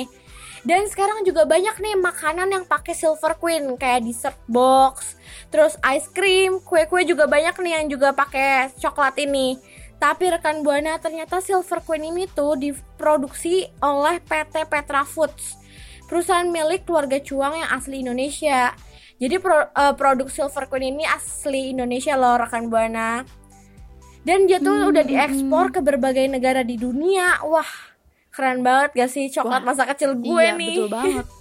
Dan 0.61 0.85
sekarang 0.85 1.25
juga 1.25 1.41
banyak 1.49 1.73
nih 1.81 1.97
makanan 1.97 2.49
yang 2.53 2.63
pakai 2.69 2.93
Silver 2.93 3.33
Queen 3.41 3.73
kayak 3.81 4.05
dessert 4.05 4.37
box, 4.45 5.17
terus 5.49 5.73
ice 5.81 6.05
cream, 6.13 6.61
kue-kue 6.61 7.01
juga 7.01 7.25
banyak 7.25 7.57
nih 7.57 7.73
yang 7.81 7.85
juga 7.89 8.13
pakai 8.13 8.69
coklat 8.77 9.17
ini. 9.25 9.57
Tapi 10.01 10.25
rekan 10.27 10.65
buana 10.65 10.97
ternyata 10.97 11.37
Silver 11.37 11.77
Queen 11.79 12.01
ini 12.03 12.25
tuh 12.25 12.57
diproduksi 12.57 13.69
oleh 13.79 14.17
PT 14.19 14.65
Petra 14.65 15.05
Foods, 15.05 15.61
perusahaan 16.09 16.43
milik 16.43 16.83
keluarga 16.83 17.21
Cuang 17.21 17.53
yang 17.53 17.69
asli 17.69 18.01
Indonesia. 18.01 18.73
Jadi 19.15 19.37
pro- 19.37 19.69
eh, 19.69 19.93
produk 19.93 20.25
Silver 20.25 20.65
Queen 20.65 20.97
ini 20.97 21.05
asli 21.05 21.69
Indonesia 21.69 22.17
loh 22.17 22.33
rekan 22.35 22.65
buana. 22.65 23.21
Dan 24.21 24.45
dia 24.45 24.57
tuh 24.57 24.73
Hmm, 24.75 24.89
udah 24.89 25.01
diekspor 25.01 25.69
ke 25.69 25.79
berbagai 25.79 26.25
negara 26.25 26.61
di 26.61 26.77
dunia. 26.77 27.37
Wah, 27.43 27.69
keren 28.29 28.61
banget 28.61 28.93
gak 28.95 29.09
sih 29.09 29.29
coklat 29.29 29.61
Wah, 29.61 29.67
masa 29.67 29.85
kecil 29.85 30.13
gue 30.15 30.25
iya, 30.39 30.53
nih. 30.53 30.77
betul 30.77 30.89
banget. 30.89 31.25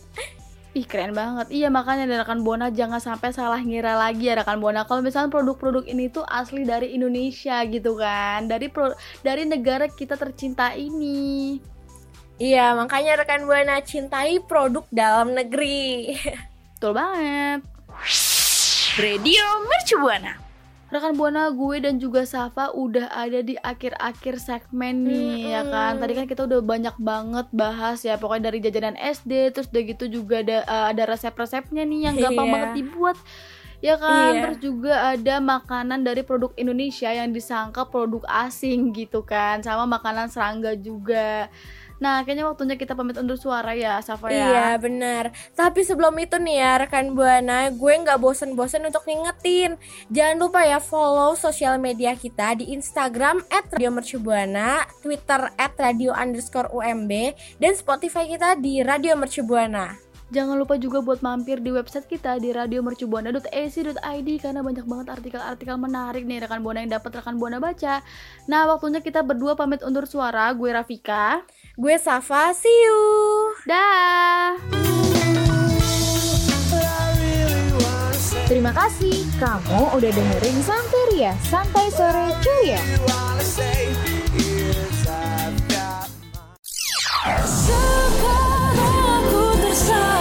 Ih 0.71 0.87
keren 0.87 1.11
banget. 1.19 1.51
Iya 1.51 1.67
makanya 1.67 2.07
rekan 2.23 2.47
Buana 2.47 2.71
jangan 2.71 3.03
sampai 3.03 3.35
salah 3.35 3.59
ngira 3.59 3.99
lagi 3.99 4.31
ya 4.31 4.39
rekan 4.39 4.63
Buana 4.63 4.87
Kalau 4.87 5.03
misalnya 5.03 5.27
produk-produk 5.27 5.83
ini 5.91 6.07
tuh 6.07 6.23
asli 6.23 6.63
dari 6.63 6.95
Indonesia 6.95 7.59
gitu 7.67 7.99
kan. 7.99 8.47
Dari 8.47 8.71
pro 8.71 8.95
dari 9.27 9.43
negara 9.51 9.91
kita 9.91 10.15
tercinta 10.15 10.71
ini. 10.79 11.59
Iya, 12.41 12.73
makanya 12.73 13.21
rekan 13.21 13.45
buana 13.45 13.85
cintai 13.85 14.41
produk 14.41 14.89
dalam 14.89 15.37
negeri. 15.37 16.17
Betul 16.73 16.97
banget. 16.97 17.61
Radio 18.97 19.45
Mercubuana. 19.69 20.50
Rekan 20.91 21.15
Buana 21.15 21.47
gue 21.49 21.77
dan 21.79 22.03
juga 22.03 22.27
Safa 22.27 22.75
udah 22.75 23.15
ada 23.15 23.41
di 23.41 23.55
akhir-akhir 23.55 24.43
segmen 24.43 25.07
nih 25.07 25.55
ya 25.55 25.63
kan 25.63 25.97
Tadi 25.97 26.13
kan 26.13 26.27
kita 26.27 26.51
udah 26.51 26.59
banyak 26.59 26.97
banget 26.99 27.47
bahas 27.55 28.03
ya 28.03 28.19
Pokoknya 28.19 28.51
dari 28.51 28.59
jajanan 28.59 28.99
SD 28.99 29.55
Terus 29.55 29.71
udah 29.71 29.83
gitu 29.87 30.05
juga 30.11 30.43
ada, 30.43 30.59
eh, 30.61 30.87
ada 30.91 31.03
resep-resepnya 31.07 31.87
nih 31.87 32.01
yang 32.11 32.15
gampang 32.19 32.43
Iya. 32.43 32.55
banget 32.59 32.71
dibuat 32.75 33.17
Ya 33.81 33.97
kan, 33.97 34.35
Iya. 34.35 34.41
terus 34.45 34.59
juga 34.61 34.93
ada 35.17 35.35
makanan 35.41 36.05
dari 36.05 36.21
produk 36.21 36.53
Indonesia 36.55 37.09
yang 37.09 37.33
disangka 37.33 37.87
produk 37.87 38.21
asing 38.45 38.91
gitu 38.93 39.23
kan 39.23 39.63
Sama 39.63 39.87
makanan 39.87 40.27
serangga 40.27 40.75
juga 40.75 41.47
Nah, 42.01 42.25
kayaknya 42.25 42.49
waktunya 42.49 42.81
kita 42.81 42.97
pamit 42.97 43.21
undur 43.21 43.37
suara 43.37 43.77
ya, 43.77 44.01
Safa 44.01 44.33
ya. 44.33 44.49
Iya 44.49 44.69
benar. 44.81 45.31
Tapi 45.53 45.85
sebelum 45.85 46.17
itu 46.17 46.41
nih 46.41 46.57
ya 46.59 46.73
rekan 46.81 47.13
buana, 47.13 47.69
gue 47.69 47.93
nggak 47.93 48.19
bosen-bosen 48.19 48.89
untuk 48.89 49.05
ngingetin. 49.05 49.77
Jangan 50.09 50.37
lupa 50.41 50.65
ya 50.65 50.81
follow 50.81 51.37
sosial 51.37 51.77
media 51.77 52.17
kita 52.17 52.57
di 52.57 52.73
Instagram 52.73 53.45
@radiomercubuana, 53.77 54.89
Twitter 55.05 55.53
@radio 55.77 56.17
underscore 56.17 56.73
UMB, 56.73 57.37
dan 57.61 57.77
Spotify 57.77 58.25
kita 58.27 58.57
di 58.57 58.81
Radio 58.81 59.15
Mercubuana. 59.15 60.10
Jangan 60.31 60.63
lupa 60.63 60.79
juga 60.79 61.03
buat 61.03 61.19
mampir 61.27 61.59
di 61.59 61.75
website 61.75 62.07
kita 62.07 62.39
di 62.39 62.55
radiomercubuana.ac.id 62.55 64.29
karena 64.39 64.63
banyak 64.63 64.87
banget 64.87 65.07
artikel-artikel 65.11 65.75
menarik 65.75 66.23
nih 66.23 66.47
rekan 66.47 66.63
buana 66.63 66.87
yang 66.87 66.95
dapat 66.95 67.19
rekan 67.19 67.35
buana 67.35 67.59
baca. 67.59 67.99
Nah, 68.47 68.71
waktunya 68.71 69.03
kita 69.03 69.27
berdua 69.27 69.59
pamit 69.59 69.83
undur 69.83 70.07
suara. 70.07 70.55
Gue 70.55 70.71
Rafika. 70.71 71.43
Gue 71.75 71.99
Safa, 71.99 72.55
see 72.55 72.71
you. 72.71 73.03
Dah. 73.67 74.55
Terima 78.47 78.71
kasih 78.75 79.27
kamu 79.39 79.95
udah 79.95 80.11
dengerin 80.11 80.59
Santeria 80.63 81.35
Santai 81.43 81.87
Sore 81.91 82.35
Ceria. 82.43 82.83
Halo 89.71 90.20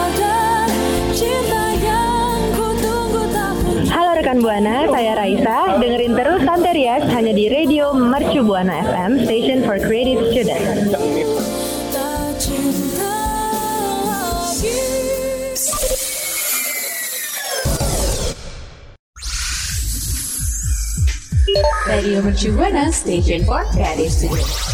rekan 4.30 4.46
Buana, 4.46 4.86
saya 4.94 5.18
Raisa. 5.18 5.58
Dengerin 5.82 6.13
terus 6.13 6.46
Santerias 6.46 7.02
hanya 7.10 7.34
di 7.34 7.50
Radio 7.50 7.98
Mercu 7.98 8.46
Buana 8.46 8.86
FM, 8.86 9.26
Station 9.26 9.65
for 9.65 9.82
Creative 9.82 10.22
Students. 10.30 10.94
Radio 21.89 22.22
Mercu 22.22 22.54
Buana 22.54 22.94
Station 22.94 23.42
for 23.50 23.65
Creative 23.74 24.13
Studio. 24.13 24.68